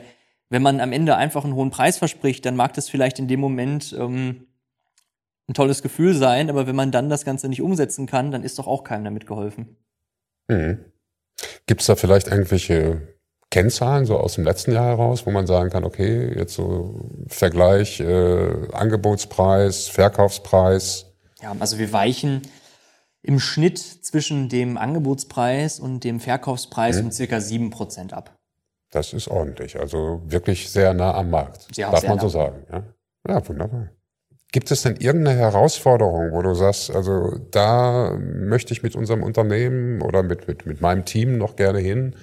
wenn 0.49 0.61
man 0.61 0.79
am 0.79 0.93
Ende 0.93 1.15
einfach 1.15 1.43
einen 1.43 1.55
hohen 1.55 1.71
Preis 1.71 1.97
verspricht, 1.97 2.45
dann 2.45 2.55
mag 2.55 2.73
das 2.73 2.87
vielleicht 2.87 3.19
in 3.19 3.27
dem 3.27 3.39
Moment 3.39 3.93
ähm, 3.97 4.47
ein 5.47 5.53
tolles 5.53 5.81
Gefühl 5.81 6.13
sein, 6.15 6.49
aber 6.49 6.67
wenn 6.67 6.75
man 6.75 6.91
dann 6.91 7.09
das 7.09 7.25
Ganze 7.25 7.49
nicht 7.49 7.61
umsetzen 7.61 8.05
kann, 8.05 8.31
dann 8.31 8.43
ist 8.43 8.57
doch 8.57 8.67
auch 8.67 8.83
keinem 8.83 9.05
damit 9.05 9.27
geholfen. 9.27 9.75
Mhm. 10.47 10.85
Gibt 11.65 11.81
es 11.81 11.87
da 11.87 11.95
vielleicht 11.95 12.27
irgendwelche 12.27 13.14
Kennzahlen 13.55 14.05
so 14.05 14.17
aus 14.17 14.35
dem 14.35 14.43
letzten 14.43 14.73
Jahr 14.73 14.87
heraus, 14.87 15.25
wo 15.25 15.31
man 15.31 15.47
sagen 15.47 15.69
kann, 15.69 15.85
okay, 15.85 16.29
jetzt 16.37 16.55
so 16.55 17.09
Vergleich 17.27 18.01
äh, 18.01 18.51
Angebotspreis, 18.73 19.87
Verkaufspreis? 19.87 21.05
Ja, 21.41 21.55
also 21.57 21.79
wir 21.79 21.93
weichen 21.93 22.41
im 23.21 23.39
Schnitt 23.39 23.77
zwischen 23.79 24.49
dem 24.49 24.75
Angebotspreis 24.75 25.79
und 25.79 26.03
dem 26.03 26.19
Verkaufspreis 26.19 26.97
mhm. 26.97 27.05
um 27.05 27.11
circa 27.13 27.39
sieben 27.39 27.69
Prozent 27.69 28.11
ab. 28.11 28.37
Das 28.91 29.13
ist 29.13 29.29
ordentlich, 29.29 29.79
also 29.79 30.21
wirklich 30.25 30.69
sehr 30.69 30.93
nah 30.93 31.13
am 31.13 31.29
Markt, 31.29 31.77
ja, 31.77 31.91
darf 31.91 32.05
man 32.05 32.19
so 32.19 32.27
sagen. 32.27 32.65
Ja? 32.69 32.83
ja, 33.25 33.47
wunderbar. 33.47 33.87
Gibt 34.51 34.69
es 34.69 34.81
denn 34.81 34.97
irgendeine 34.97 35.39
Herausforderung, 35.39 36.33
wo 36.33 36.41
du 36.41 36.55
sagst, 36.55 36.93
also 36.93 37.37
da 37.51 38.17
möchte 38.19 38.73
ich 38.73 38.83
mit 38.83 38.97
unserem 38.97 39.23
Unternehmen 39.23 40.01
oder 40.01 40.23
mit, 40.23 40.45
mit, 40.45 40.65
mit 40.65 40.81
meinem 40.81 41.05
Team 41.05 41.37
noch 41.37 41.55
gerne 41.55 41.79
hin? 41.79 42.17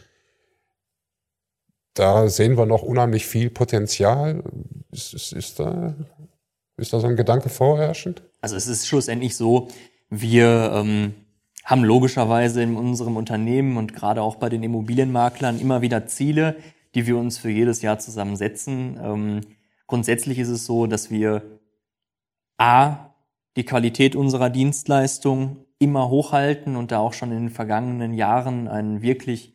Da 1.95 2.29
sehen 2.29 2.57
wir 2.57 2.67
noch 2.67 2.83
unheimlich 2.83 3.27
viel 3.27 3.51
Potenzial. 3.51 4.43
Ist, 4.91 5.15
ist, 5.15 5.33
ist, 5.33 5.61
da, 5.61 5.95
ist 6.77 6.93
da 6.93 7.01
so 7.01 7.07
ein 7.07 7.17
Gedanke 7.17 7.49
vorherrschend? 7.49 8.23
Also 8.41 8.57
es 8.57 8.67
ist 8.67 8.87
schlussendlich 8.87 9.37
so, 9.37 9.69
wir 10.09 10.73
ähm, 10.75 11.15
haben 11.65 11.85
logischerweise 11.85 12.63
in 12.63 12.77
unserem 12.77 13.17
Unternehmen 13.17 13.77
und 13.77 13.95
gerade 13.95 14.23
auch 14.23 14.37
bei 14.37 14.49
den 14.49 14.63
Immobilienmaklern 14.63 15.61
immer 15.61 15.83
wieder 15.83 16.07
Ziele, 16.07 16.57
die 16.95 17.07
wir 17.07 17.17
uns 17.17 17.39
für 17.39 17.51
jedes 17.51 17.83
Jahr 17.83 17.99
zusammensetzen. 17.99 18.99
Ähm, 19.03 19.41
grundsätzlich 19.87 20.39
ist 20.39 20.49
es 20.49 20.67
so, 20.67 20.87
dass 20.87 21.11
wir 21.11 21.61
A, 22.59 23.15
die 23.57 23.65
Qualität 23.65 24.17
unserer 24.17 24.51
Dienstleistung 24.51 25.65
immer 25.79 26.09
hochhalten 26.09 26.77
und 26.77 26.93
da 26.93 26.99
auch 26.99 27.13
schon 27.13 27.33
in 27.33 27.39
den 27.39 27.51
vergangenen 27.51 28.15
Jahren 28.15 28.69
einen 28.69 29.03
wirklich, 29.03 29.55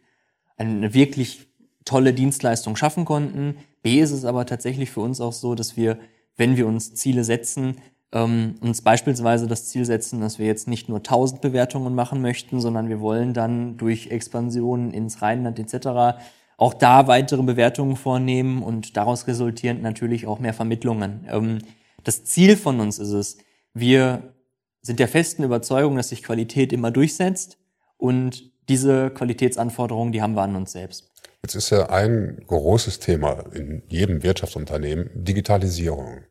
eine 0.57 0.93
wirklich 0.93 1.47
tolle 1.87 2.13
Dienstleistung 2.13 2.75
schaffen 2.75 3.05
konnten. 3.05 3.55
B 3.81 4.01
ist 4.01 4.11
es 4.11 4.25
aber 4.25 4.45
tatsächlich 4.45 4.91
für 4.91 4.99
uns 4.99 5.21
auch 5.21 5.33
so, 5.33 5.55
dass 5.55 5.77
wir, 5.77 5.97
wenn 6.35 6.57
wir 6.57 6.67
uns 6.67 6.93
Ziele 6.93 7.23
setzen, 7.23 7.77
ähm, 8.11 8.55
uns 8.61 8.81
beispielsweise 8.81 9.47
das 9.47 9.67
Ziel 9.67 9.85
setzen, 9.85 10.21
dass 10.21 10.37
wir 10.37 10.45
jetzt 10.45 10.67
nicht 10.67 10.89
nur 10.89 10.99
1000 10.99 11.41
Bewertungen 11.41 11.95
machen 11.95 12.21
möchten, 12.21 12.59
sondern 12.59 12.89
wir 12.89 12.99
wollen 12.99 13.33
dann 13.33 13.77
durch 13.77 14.07
Expansion 14.07 14.91
ins 14.91 15.21
Rheinland 15.21 15.59
etc. 15.59 16.19
auch 16.57 16.73
da 16.73 17.07
weitere 17.07 17.43
Bewertungen 17.43 17.95
vornehmen 17.95 18.63
und 18.63 18.97
daraus 18.97 19.27
resultierend 19.27 19.81
natürlich 19.81 20.27
auch 20.27 20.39
mehr 20.39 20.53
Vermittlungen. 20.53 21.25
Ähm, 21.29 21.59
das 22.03 22.23
Ziel 22.25 22.57
von 22.57 22.79
uns 22.79 22.99
ist 22.99 23.11
es, 23.11 23.37
wir 23.73 24.33
sind 24.81 24.99
der 24.99 25.07
festen 25.07 25.43
Überzeugung, 25.43 25.95
dass 25.95 26.09
sich 26.09 26.23
Qualität 26.23 26.71
immer 26.73 26.91
durchsetzt 26.91 27.57
und 27.97 28.51
diese 28.69 29.09
Qualitätsanforderungen, 29.09 30.11
die 30.11 30.21
haben 30.21 30.35
wir 30.35 30.41
an 30.41 30.55
uns 30.55 30.71
selbst. 30.73 31.16
Jetzt 31.43 31.55
ist 31.55 31.69
ja 31.69 31.89
ein 31.89 32.43
großes 32.47 32.99
Thema 32.99 33.45
in 33.53 33.83
jedem 33.87 34.23
Wirtschaftsunternehmen 34.23 35.09
Digitalisierung. 35.13 36.23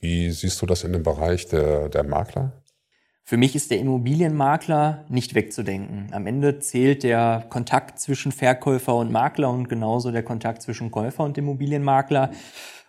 Wie 0.00 0.30
siehst 0.30 0.60
du 0.62 0.66
das 0.66 0.84
in 0.84 0.92
dem 0.92 1.02
Bereich 1.02 1.46
der, 1.48 1.88
der 1.88 2.04
Makler? 2.04 2.62
Für 3.24 3.36
mich 3.36 3.54
ist 3.54 3.70
der 3.70 3.78
Immobilienmakler 3.78 5.04
nicht 5.10 5.34
wegzudenken. 5.34 6.08
Am 6.12 6.26
Ende 6.26 6.60
zählt 6.60 7.02
der 7.02 7.44
Kontakt 7.50 8.00
zwischen 8.00 8.32
Verkäufer 8.32 8.94
und 8.94 9.12
Makler 9.12 9.50
und 9.50 9.68
genauso 9.68 10.10
der 10.10 10.22
Kontakt 10.22 10.62
zwischen 10.62 10.90
Käufer 10.90 11.24
und 11.24 11.36
Immobilienmakler. 11.36 12.30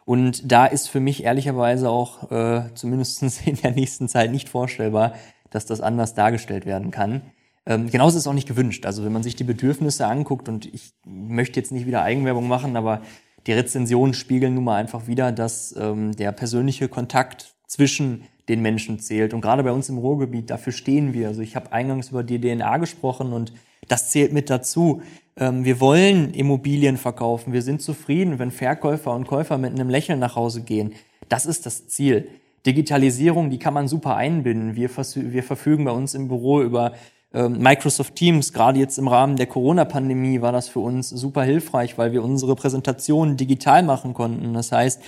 Und 0.05 0.49
da 0.49 0.65
ist 0.65 0.87
für 0.87 1.01
mich 1.01 1.23
ehrlicherweise 1.23 1.89
auch 1.89 2.31
äh, 2.31 2.73
zumindest 2.73 3.21
in 3.45 3.55
der 3.57 3.71
nächsten 3.71 4.07
Zeit 4.07 4.31
nicht 4.31 4.47
vorstellbar, 4.47 5.13
dass 5.49 5.65
das 5.65 5.81
anders 5.81 6.13
dargestellt 6.13 6.65
werden 6.65 6.89
kann. 6.89 7.21
Ähm, 7.69 7.89
genauso 7.89 8.17
ist 8.17 8.23
es 8.23 8.27
auch 8.27 8.33
nicht 8.33 8.47
gewünscht. 8.47 8.85
Also 8.87 9.05
wenn 9.05 9.13
man 9.13 9.21
sich 9.21 9.35
die 9.35 9.43
Bedürfnisse 9.43 10.07
anguckt, 10.07 10.49
und 10.49 10.65
ich 10.65 10.91
möchte 11.05 11.59
jetzt 11.59 11.71
nicht 11.71 11.85
wieder 11.85 12.01
Eigenwerbung 12.01 12.47
machen, 12.47 12.75
aber 12.75 13.01
die 13.45 13.53
Rezensionen 13.53 14.15
spiegeln 14.15 14.55
nun 14.55 14.63
mal 14.63 14.75
einfach 14.75 15.05
wieder, 15.07 15.31
dass 15.31 15.75
ähm, 15.77 16.11
der 16.13 16.31
persönliche 16.31 16.89
Kontakt 16.89 17.53
zwischen 17.67 18.23
den 18.49 18.63
Menschen 18.63 18.99
zählt. 18.99 19.35
Und 19.35 19.41
gerade 19.41 19.63
bei 19.63 19.71
uns 19.71 19.87
im 19.87 19.99
Ruhrgebiet, 19.99 20.49
dafür 20.49 20.73
stehen 20.73 21.13
wir. 21.13 21.27
Also 21.27 21.41
ich 21.41 21.55
habe 21.55 21.71
eingangs 21.71 22.09
über 22.09 22.23
die 22.23 22.41
DNA 22.41 22.77
gesprochen 22.77 23.31
und 23.33 23.53
das 23.87 24.09
zählt 24.09 24.33
mit 24.33 24.49
dazu. 24.49 25.03
Ähm, 25.37 25.63
wir 25.63 25.79
wollen 25.79 26.33
Immobilien 26.33 26.97
verkaufen. 26.97 27.53
Wir 27.53 27.61
sind 27.61 27.83
zufrieden, 27.83 28.39
wenn 28.39 28.49
Verkäufer 28.49 29.13
und 29.13 29.27
Käufer 29.27 29.59
mit 29.59 29.73
einem 29.73 29.89
Lächeln 29.89 30.17
nach 30.17 30.35
Hause 30.35 30.63
gehen. 30.63 30.93
Das 31.29 31.45
ist 31.45 31.67
das 31.67 31.87
Ziel. 31.87 32.29
Digitalisierung, 32.65 33.51
die 33.51 33.59
kann 33.59 33.75
man 33.75 33.87
super 33.87 34.15
einbinden. 34.15 34.75
Wir, 34.75 34.89
wir 34.89 35.43
verfügen 35.43 35.85
bei 35.85 35.91
uns 35.91 36.15
im 36.15 36.27
Büro 36.27 36.61
über 36.61 36.93
Microsoft 37.31 38.15
Teams. 38.15 38.53
Gerade 38.53 38.79
jetzt 38.79 38.97
im 38.97 39.07
Rahmen 39.07 39.35
der 39.35 39.45
Corona-Pandemie 39.45 40.41
war 40.41 40.51
das 40.51 40.67
für 40.67 40.79
uns 40.79 41.09
super 41.09 41.43
hilfreich, 41.43 41.97
weil 41.97 42.11
wir 42.11 42.23
unsere 42.23 42.55
Präsentationen 42.55 43.37
digital 43.37 43.83
machen 43.83 44.15
konnten. 44.15 44.53
Das 44.55 44.71
heißt, 44.71 44.99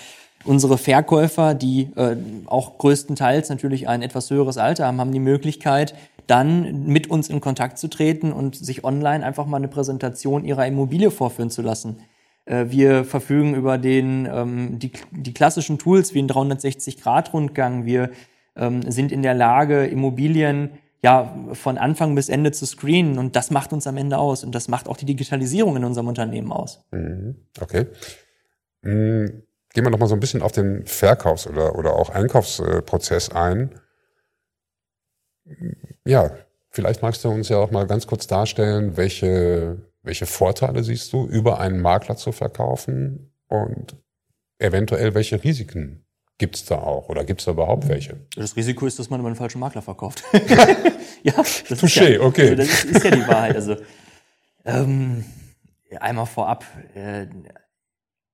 unsere 0.44 0.78
Verkäufer, 0.78 1.54
die 1.54 1.90
äh, 1.96 2.16
auch 2.46 2.78
größtenteils 2.78 3.50
natürlich 3.50 3.88
ein 3.88 4.02
etwas 4.02 4.30
höheres 4.30 4.58
Alter 4.58 4.86
haben, 4.86 5.00
haben 5.00 5.12
die 5.12 5.20
Möglichkeit, 5.20 5.96
dann 6.28 6.86
mit 6.86 7.10
uns 7.10 7.30
in 7.30 7.42
Kontakt 7.42 7.78
zu 7.78 7.90
treten 7.90 8.32
und 8.32 8.56
sich 8.56 8.84
online 8.84 9.26
einfach 9.26 9.46
mal 9.46 9.58
eine 9.58 9.68
Präsentation 9.68 10.46
ihrer 10.46 10.66
Immobilie 10.66 11.12
vorführen 11.12 11.50
zu 11.50 11.62
lassen. 11.62 11.98
Äh, 12.46 12.66
wir 12.70 13.04
verfügen 13.04 13.56
über 13.56 13.78
den, 13.78 14.28
ähm, 14.32 14.80
die, 14.80 14.92
die 15.12 15.34
klassischen 15.34 15.78
Tools 15.78 16.14
wie 16.14 16.22
ein 16.22 16.30
360-Grad-Rundgang. 16.30 17.86
Wir 17.86 18.12
ähm, 18.56 18.82
sind 18.90 19.12
in 19.12 19.24
der 19.24 19.34
Lage, 19.34 19.86
Immobilien 19.86 20.72
ja 21.04 21.36
von 21.54 21.78
Anfang 21.78 22.16
bis 22.16 22.30
Ende 22.30 22.52
zu 22.52 22.66
screenen 22.66 23.18
und 23.18 23.36
das 23.36 23.52
macht 23.52 23.74
uns 23.74 23.88
am 23.88 23.98
Ende 23.98 24.18
aus 24.18 24.44
und 24.44 24.54
das 24.54 24.68
macht 24.68 24.88
auch 24.88 24.98
die 24.98 25.06
Digitalisierung 25.06 25.76
in 25.78 25.84
unserem 25.84 26.08
Unternehmen 26.08 26.52
aus. 26.52 26.84
Mhm. 26.92 27.36
Okay. 27.60 27.88
Mhm. 28.82 29.44
Gehen 29.74 29.86
wir 29.86 29.90
noch 29.90 30.00
mal 30.00 30.08
so 30.08 30.16
ein 30.16 30.20
bisschen 30.20 30.42
auf 30.42 30.52
den 30.52 30.86
Verkaufs- 30.86 31.48
oder, 31.48 31.76
oder 31.76 31.96
auch 31.96 32.10
Einkaufsprozess 32.10 33.30
ein 33.30 33.80
ja, 36.06 36.32
vielleicht 36.70 37.02
magst 37.02 37.24
du 37.24 37.30
uns 37.30 37.50
ja 37.50 37.58
auch 37.58 37.72
mal 37.72 37.88
ganz 37.88 38.08
kurz 38.08 38.28
darstellen, 38.28 38.98
welche, 38.98 39.82
welche 40.04 40.26
Vorteile 40.26 40.84
siehst 40.84 41.14
du, 41.14 41.26
über 41.28 41.60
einen 41.60 41.82
Makler 41.82 42.16
zu 42.16 42.32
verkaufen 42.32 43.34
und 43.48 43.98
eventuell 44.60 45.14
welche 45.14 45.44
Risiken 45.44 46.06
gibt 46.42 46.56
es 46.56 46.66
da 46.66 46.80
auch 46.80 47.08
oder 47.08 47.24
gibt 47.24 47.42
es 47.42 47.46
da 47.46 47.52
überhaupt 47.52 47.88
welche? 47.88 48.20
Das 48.36 48.56
Risiko 48.56 48.88
ist, 48.88 48.98
dass 48.98 49.12
man 49.12 49.20
über 49.20 49.28
einen 49.28 49.36
falschen 49.36 49.60
Makler 49.60 49.84
verkauft. 49.84 50.24
ja, 51.24 51.34
das 51.36 51.70
Touché, 51.70 51.86
ist 51.86 51.96
ja, 51.98 52.22
okay. 52.22 52.42
Also 52.42 52.56
das 52.56 52.68
ist, 52.68 52.86
ist, 52.86 53.04
ja 53.04 53.12
die 53.12 53.28
Wahrheit. 53.28 53.56
Also 53.56 53.76
ähm, 54.66 55.24
einmal 56.00 56.26
vorab, 56.26 56.66
äh, 56.96 57.28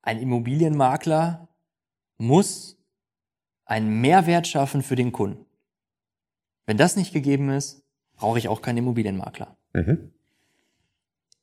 ein 0.04 0.22
Immobilienmakler 0.22 1.50
muss 2.18 2.78
einen 3.66 4.00
Mehrwert 4.00 4.48
schaffen 4.48 4.84
für 4.84 4.96
den 4.96 5.12
Kunden. 5.12 5.46
Wenn 6.66 6.78
das 6.78 6.96
nicht 6.96 7.12
gegeben 7.12 7.50
ist, 7.50 7.84
brauche 8.16 8.40
ich 8.40 8.48
auch 8.48 8.62
keinen 8.62 8.78
Immobilienmakler. 8.78 9.58
Mhm. 9.74 10.14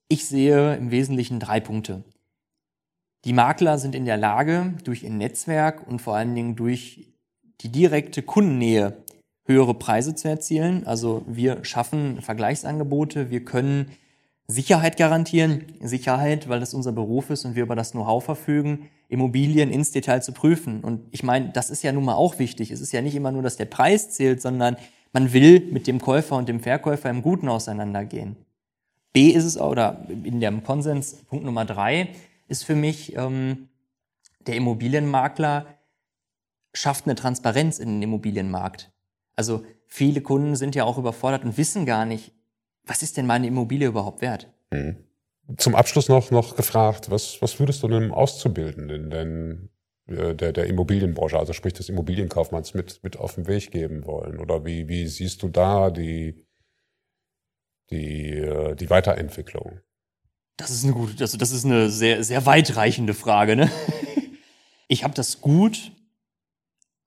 Ich 0.08 0.24
sehe 0.24 0.76
im 0.76 0.90
Wesentlichen 0.90 1.40
drei 1.40 1.60
Punkte. 1.60 2.04
Die 3.24 3.32
Makler 3.32 3.78
sind 3.78 3.94
in 3.94 4.04
der 4.04 4.18
Lage, 4.18 4.74
durch 4.84 5.02
ihr 5.02 5.10
Netzwerk 5.10 5.86
und 5.88 6.00
vor 6.00 6.14
allen 6.14 6.34
Dingen 6.34 6.56
durch 6.56 7.08
die 7.62 7.70
direkte 7.70 8.22
Kundennähe 8.22 8.98
höhere 9.46 9.74
Preise 9.74 10.14
zu 10.14 10.28
erzielen. 10.28 10.86
Also 10.86 11.22
wir 11.26 11.64
schaffen 11.64 12.20
Vergleichsangebote, 12.20 13.30
wir 13.30 13.44
können 13.44 13.90
Sicherheit 14.46 14.98
garantieren. 14.98 15.64
Sicherheit, 15.80 16.48
weil 16.48 16.60
das 16.60 16.74
unser 16.74 16.92
Beruf 16.92 17.30
ist 17.30 17.46
und 17.46 17.54
wir 17.56 17.62
über 17.62 17.76
das 17.76 17.92
Know-how 17.92 18.22
verfügen, 18.22 18.90
Immobilien 19.08 19.70
ins 19.70 19.90
Detail 19.90 20.20
zu 20.20 20.32
prüfen. 20.32 20.82
Und 20.82 21.00
ich 21.10 21.22
meine, 21.22 21.50
das 21.50 21.70
ist 21.70 21.82
ja 21.82 21.92
nun 21.92 22.04
mal 22.04 22.14
auch 22.14 22.38
wichtig. 22.38 22.70
Es 22.70 22.80
ist 22.80 22.92
ja 22.92 23.00
nicht 23.00 23.14
immer 23.14 23.32
nur, 23.32 23.42
dass 23.42 23.56
der 23.56 23.66
Preis 23.66 24.10
zählt, 24.10 24.42
sondern 24.42 24.76
man 25.12 25.32
will 25.32 25.60
mit 25.70 25.86
dem 25.86 26.00
Käufer 26.00 26.36
und 26.36 26.48
dem 26.48 26.60
Verkäufer 26.60 27.08
im 27.08 27.22
Guten 27.22 27.48
auseinandergehen. 27.48 28.36
B 29.12 29.28
ist 29.28 29.44
es, 29.44 29.58
oder 29.58 30.06
in 30.24 30.40
dem 30.40 30.64
Konsens, 30.64 31.22
Punkt 31.28 31.44
Nummer 31.44 31.64
drei, 31.64 32.08
ist 32.48 32.64
für 32.64 32.74
mich, 32.74 33.16
ähm, 33.16 33.68
der 34.46 34.56
Immobilienmakler 34.56 35.66
schafft 36.72 37.06
eine 37.06 37.14
Transparenz 37.14 37.78
in 37.78 37.88
den 37.88 38.02
Immobilienmarkt. 38.02 38.92
Also 39.36 39.64
viele 39.86 40.20
Kunden 40.20 40.56
sind 40.56 40.74
ja 40.74 40.84
auch 40.84 40.98
überfordert 40.98 41.44
und 41.44 41.56
wissen 41.56 41.86
gar 41.86 42.04
nicht, 42.04 42.32
was 42.84 43.02
ist 43.02 43.16
denn 43.16 43.26
meine 43.26 43.46
Immobilie 43.46 43.88
überhaupt 43.88 44.20
wert? 44.20 44.52
Mhm. 44.70 44.96
Zum 45.56 45.74
Abschluss 45.74 46.08
noch, 46.08 46.30
noch 46.30 46.56
gefragt, 46.56 47.10
was, 47.10 47.40
was 47.42 47.58
würdest 47.58 47.82
du 47.82 47.86
einem 47.86 48.12
Auszubildenden 48.12 49.10
denn 49.10 49.70
äh, 50.06 50.34
der, 50.34 50.52
der 50.52 50.66
Immobilienbranche, 50.66 51.38
also 51.38 51.52
sprich 51.52 51.74
des 51.74 51.88
Immobilienkaufmanns, 51.88 52.74
mit, 52.74 53.02
mit 53.02 53.18
auf 53.18 53.34
den 53.34 53.46
Weg 53.46 53.70
geben 53.70 54.06
wollen? 54.06 54.38
Oder 54.38 54.64
wie, 54.64 54.88
wie 54.88 55.06
siehst 55.06 55.42
du 55.42 55.48
da 55.48 55.90
die, 55.90 56.46
die, 57.90 58.30
äh, 58.38 58.74
die 58.74 58.90
Weiterentwicklung? 58.90 59.80
Das 60.56 60.70
ist 60.70 60.84
eine 60.84 60.92
gute, 60.92 61.20
also 61.20 61.36
das 61.36 61.50
ist 61.50 61.64
eine 61.64 61.90
sehr, 61.90 62.22
sehr 62.22 62.46
weitreichende 62.46 63.14
Frage. 63.14 63.56
Ne? 63.56 63.70
Ich 64.86 65.02
habe 65.02 65.14
das 65.14 65.40
gut, 65.40 65.92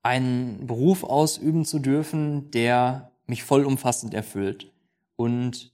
einen 0.02 0.66
Beruf 0.66 1.04
ausüben 1.04 1.64
zu 1.64 1.78
dürfen, 1.78 2.50
der 2.50 3.12
mich 3.26 3.44
vollumfassend 3.44 4.14
erfüllt. 4.14 4.72
Und 5.16 5.72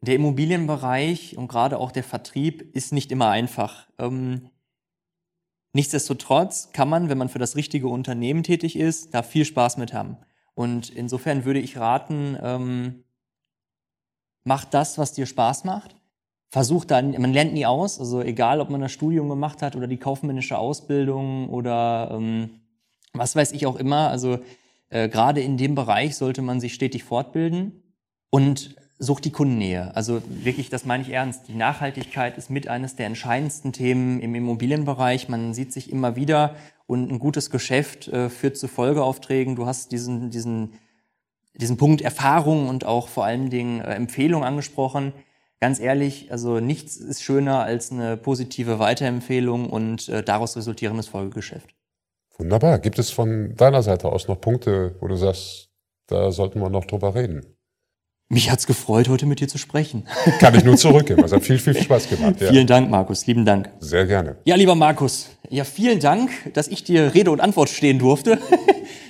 der 0.00 0.16
Immobilienbereich 0.16 1.36
und 1.38 1.48
gerade 1.48 1.78
auch 1.78 1.92
der 1.92 2.04
Vertrieb 2.04 2.60
ist 2.74 2.92
nicht 2.92 3.10
immer 3.10 3.30
einfach. 3.30 3.88
Ähm, 3.98 4.50
nichtsdestotrotz 5.72 6.72
kann 6.72 6.88
man, 6.88 7.08
wenn 7.08 7.18
man 7.18 7.30
für 7.30 7.38
das 7.38 7.56
richtige 7.56 7.88
Unternehmen 7.88 8.42
tätig 8.42 8.76
ist, 8.76 9.14
da 9.14 9.22
viel 9.22 9.44
Spaß 9.44 9.78
mit 9.78 9.92
haben. 9.92 10.18
Und 10.54 10.90
insofern 10.90 11.44
würde 11.44 11.60
ich 11.60 11.78
raten, 11.78 12.36
ähm, 12.40 13.04
mach 14.44 14.64
das, 14.64 14.98
was 14.98 15.12
dir 15.12 15.26
Spaß 15.26 15.64
macht. 15.64 15.96
Versuch 16.54 16.84
dann, 16.84 17.20
man 17.20 17.32
lernt 17.32 17.52
nie 17.52 17.66
aus, 17.66 17.98
also 17.98 18.22
egal, 18.22 18.60
ob 18.60 18.70
man 18.70 18.80
das 18.80 18.92
Studium 18.92 19.28
gemacht 19.28 19.60
hat 19.60 19.74
oder 19.74 19.88
die 19.88 19.96
kaufmännische 19.96 20.56
Ausbildung 20.56 21.48
oder 21.48 22.10
ähm, 22.12 22.60
was 23.12 23.34
weiß 23.34 23.50
ich 23.50 23.66
auch 23.66 23.74
immer. 23.74 24.08
Also 24.08 24.38
äh, 24.88 25.08
gerade 25.08 25.40
in 25.40 25.56
dem 25.56 25.74
Bereich 25.74 26.14
sollte 26.14 26.42
man 26.42 26.60
sich 26.60 26.72
stetig 26.72 27.02
fortbilden 27.02 27.82
und 28.30 28.76
sucht 29.00 29.24
die 29.24 29.32
Kundennähe. 29.32 29.96
Also 29.96 30.22
wirklich, 30.28 30.70
das 30.70 30.84
meine 30.84 31.02
ich 31.02 31.10
ernst. 31.10 31.48
Die 31.48 31.56
Nachhaltigkeit 31.56 32.38
ist 32.38 32.50
mit 32.50 32.68
eines 32.68 32.94
der 32.94 33.06
entscheidendsten 33.06 33.72
Themen 33.72 34.20
im 34.20 34.36
Immobilienbereich. 34.36 35.28
Man 35.28 35.54
sieht 35.54 35.72
sich 35.72 35.90
immer 35.90 36.14
wieder 36.14 36.54
und 36.86 37.10
ein 37.10 37.18
gutes 37.18 37.50
Geschäft 37.50 38.06
äh, 38.06 38.30
führt 38.30 38.56
zu 38.56 38.68
Folgeaufträgen. 38.68 39.56
Du 39.56 39.66
hast 39.66 39.90
diesen, 39.90 40.30
diesen, 40.30 40.74
diesen 41.56 41.78
Punkt 41.78 42.00
Erfahrung 42.00 42.68
und 42.68 42.84
auch 42.84 43.08
vor 43.08 43.24
allen 43.24 43.50
Dingen 43.50 43.80
äh, 43.80 43.94
Empfehlung 43.94 44.44
angesprochen. 44.44 45.12
Ganz 45.64 45.80
ehrlich, 45.80 46.30
also 46.30 46.60
nichts 46.60 46.98
ist 46.98 47.22
schöner 47.22 47.60
als 47.60 47.90
eine 47.90 48.18
positive 48.18 48.78
Weiterempfehlung 48.80 49.70
und 49.70 50.10
äh, 50.10 50.22
daraus 50.22 50.58
resultierendes 50.58 51.08
Folgegeschäft. 51.08 51.74
Wunderbar. 52.36 52.78
Gibt 52.78 52.98
es 52.98 53.10
von 53.10 53.54
deiner 53.56 53.82
Seite 53.82 54.12
aus 54.12 54.28
noch 54.28 54.38
Punkte, 54.38 54.94
wo 55.00 55.08
du 55.08 55.16
sagst, 55.16 55.70
da 56.06 56.30
sollten 56.32 56.60
wir 56.60 56.68
noch 56.68 56.84
drüber 56.84 57.14
reden? 57.14 57.46
Mich 58.28 58.50
hat's 58.50 58.66
gefreut, 58.66 59.08
heute 59.08 59.24
mit 59.24 59.40
dir 59.40 59.48
zu 59.48 59.56
sprechen. 59.56 60.06
Kann 60.38 60.54
ich 60.54 60.64
nur 60.64 60.76
zurückgeben. 60.76 61.24
Es 61.24 61.32
hat 61.32 61.42
viel, 61.42 61.58
viel 61.58 61.74
Spaß 61.74 62.10
gemacht. 62.10 62.42
Ja. 62.42 62.50
Vielen 62.50 62.66
Dank, 62.66 62.90
Markus. 62.90 63.26
Lieben 63.26 63.46
Dank. 63.46 63.70
Sehr 63.78 64.04
gerne. 64.04 64.36
Ja, 64.44 64.56
lieber 64.56 64.74
Markus. 64.74 65.30
Ja, 65.48 65.64
vielen 65.64 65.98
Dank, 65.98 66.30
dass 66.52 66.68
ich 66.68 66.84
dir 66.84 67.14
Rede 67.14 67.30
und 67.30 67.40
Antwort 67.40 67.70
stehen 67.70 67.98
durfte. 67.98 68.38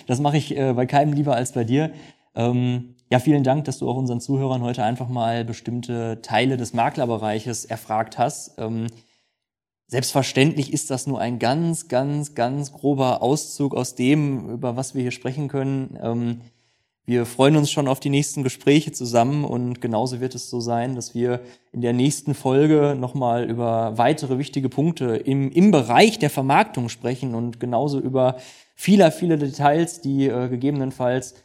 Das 0.07 0.21
mache 0.21 0.37
ich 0.37 0.55
äh, 0.55 0.75
bei 0.75 0.85
keinem 0.85 1.15
lieber 1.15 1.35
als 1.35 1.53
bei 1.53 1.65
dir. 1.65 1.91
Ähm, 2.35 2.95
ja, 3.15 3.21
vielen 3.21 3.45
Dank, 3.45 3.65
dass 3.67 3.79
du 3.79 3.89
auch 3.89 3.97
unseren 3.97 4.21
Zuhörern 4.21 4.63
heute 4.63 4.83
einfach 4.83 5.09
mal 5.09 5.45
bestimmte 5.45 6.21
Teile 6.21 6.57
des 6.57 6.75
Maklerbereiches 6.75 7.65
erfragt 7.65 8.19
hast. 8.19 8.59
Ähm, 8.59 8.89
Selbstverständlich 9.87 10.73
ist 10.73 10.91
das 10.91 11.07
nur 11.07 11.21
ein 11.21 11.39
ganz, 11.39 11.87
ganz, 11.87 12.35
ganz 12.35 12.73
grober 12.73 13.23
Auszug 13.23 13.77
aus 13.77 13.95
dem, 13.95 14.51
über 14.51 14.77
was 14.77 14.97
wir 14.97 15.03
hier 15.03 15.13
sprechen 15.13 15.47
können. 15.47 15.97
Ähm, 16.03 16.41
wir 17.07 17.25
freuen 17.25 17.55
uns 17.55 17.71
schon 17.71 17.87
auf 17.87 18.01
die 18.01 18.11
nächsten 18.11 18.43
Gespräche 18.43 18.91
zusammen 18.91 19.45
und 19.45 19.81
genauso 19.81 20.21
wird 20.21 20.35
es 20.35 20.51
so 20.51 20.59
sein, 20.59 20.97
dass 20.97 21.15
wir 21.15 21.41
in 21.71 21.83
der 21.83 21.93
nächsten 21.93 22.35
Folge 22.35 22.97
nochmal 22.99 23.49
über 23.49 23.97
weitere 23.97 24.39
wichtige 24.39 24.69
Punkte 24.69 25.15
im, 25.15 25.53
im 25.53 25.71
Bereich 25.71 26.19
der 26.19 26.31
Vermarktung 26.31 26.89
sprechen 26.89 27.37
und 27.37 27.61
genauso 27.61 28.01
über 28.01 28.39
viele, 28.75 29.13
viele 29.13 29.39
Details, 29.39 30.01
die 30.01 30.27
äh, 30.27 30.49
gegebenenfalls 30.49 31.37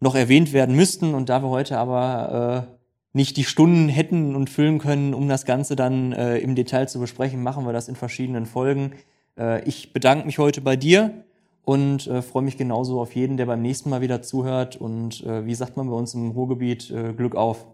noch 0.00 0.14
erwähnt 0.14 0.52
werden 0.52 0.76
müssten. 0.76 1.14
Und 1.14 1.28
da 1.28 1.42
wir 1.42 1.50
heute 1.50 1.78
aber 1.78 2.66
äh, 2.68 2.76
nicht 3.12 3.36
die 3.36 3.44
Stunden 3.44 3.88
hätten 3.88 4.36
und 4.36 4.50
füllen 4.50 4.78
können, 4.78 5.14
um 5.14 5.28
das 5.28 5.44
Ganze 5.44 5.76
dann 5.76 6.12
äh, 6.12 6.38
im 6.38 6.54
Detail 6.54 6.86
zu 6.86 7.00
besprechen, 7.00 7.42
machen 7.42 7.64
wir 7.64 7.72
das 7.72 7.88
in 7.88 7.96
verschiedenen 7.96 8.46
Folgen. 8.46 8.92
Äh, 9.38 9.62
ich 9.64 9.92
bedanke 9.92 10.26
mich 10.26 10.38
heute 10.38 10.60
bei 10.60 10.76
dir 10.76 11.24
und 11.62 12.06
äh, 12.06 12.22
freue 12.22 12.42
mich 12.42 12.56
genauso 12.56 13.00
auf 13.00 13.14
jeden, 13.14 13.36
der 13.36 13.46
beim 13.46 13.62
nächsten 13.62 13.90
Mal 13.90 14.00
wieder 14.00 14.22
zuhört. 14.22 14.76
Und 14.76 15.24
äh, 15.24 15.44
wie 15.46 15.54
sagt 15.54 15.76
man 15.76 15.88
bei 15.88 15.96
uns 15.96 16.14
im 16.14 16.30
Ruhrgebiet, 16.30 16.90
äh, 16.90 17.12
Glück 17.12 17.34
auf. 17.34 17.66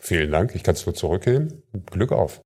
Vielen 0.00 0.30
Dank. 0.30 0.54
Ich 0.54 0.62
kann 0.62 0.74
es 0.74 0.86
nur 0.86 0.94
zurückgeben. 0.94 1.62
Glück 1.90 2.12
auf. 2.12 2.40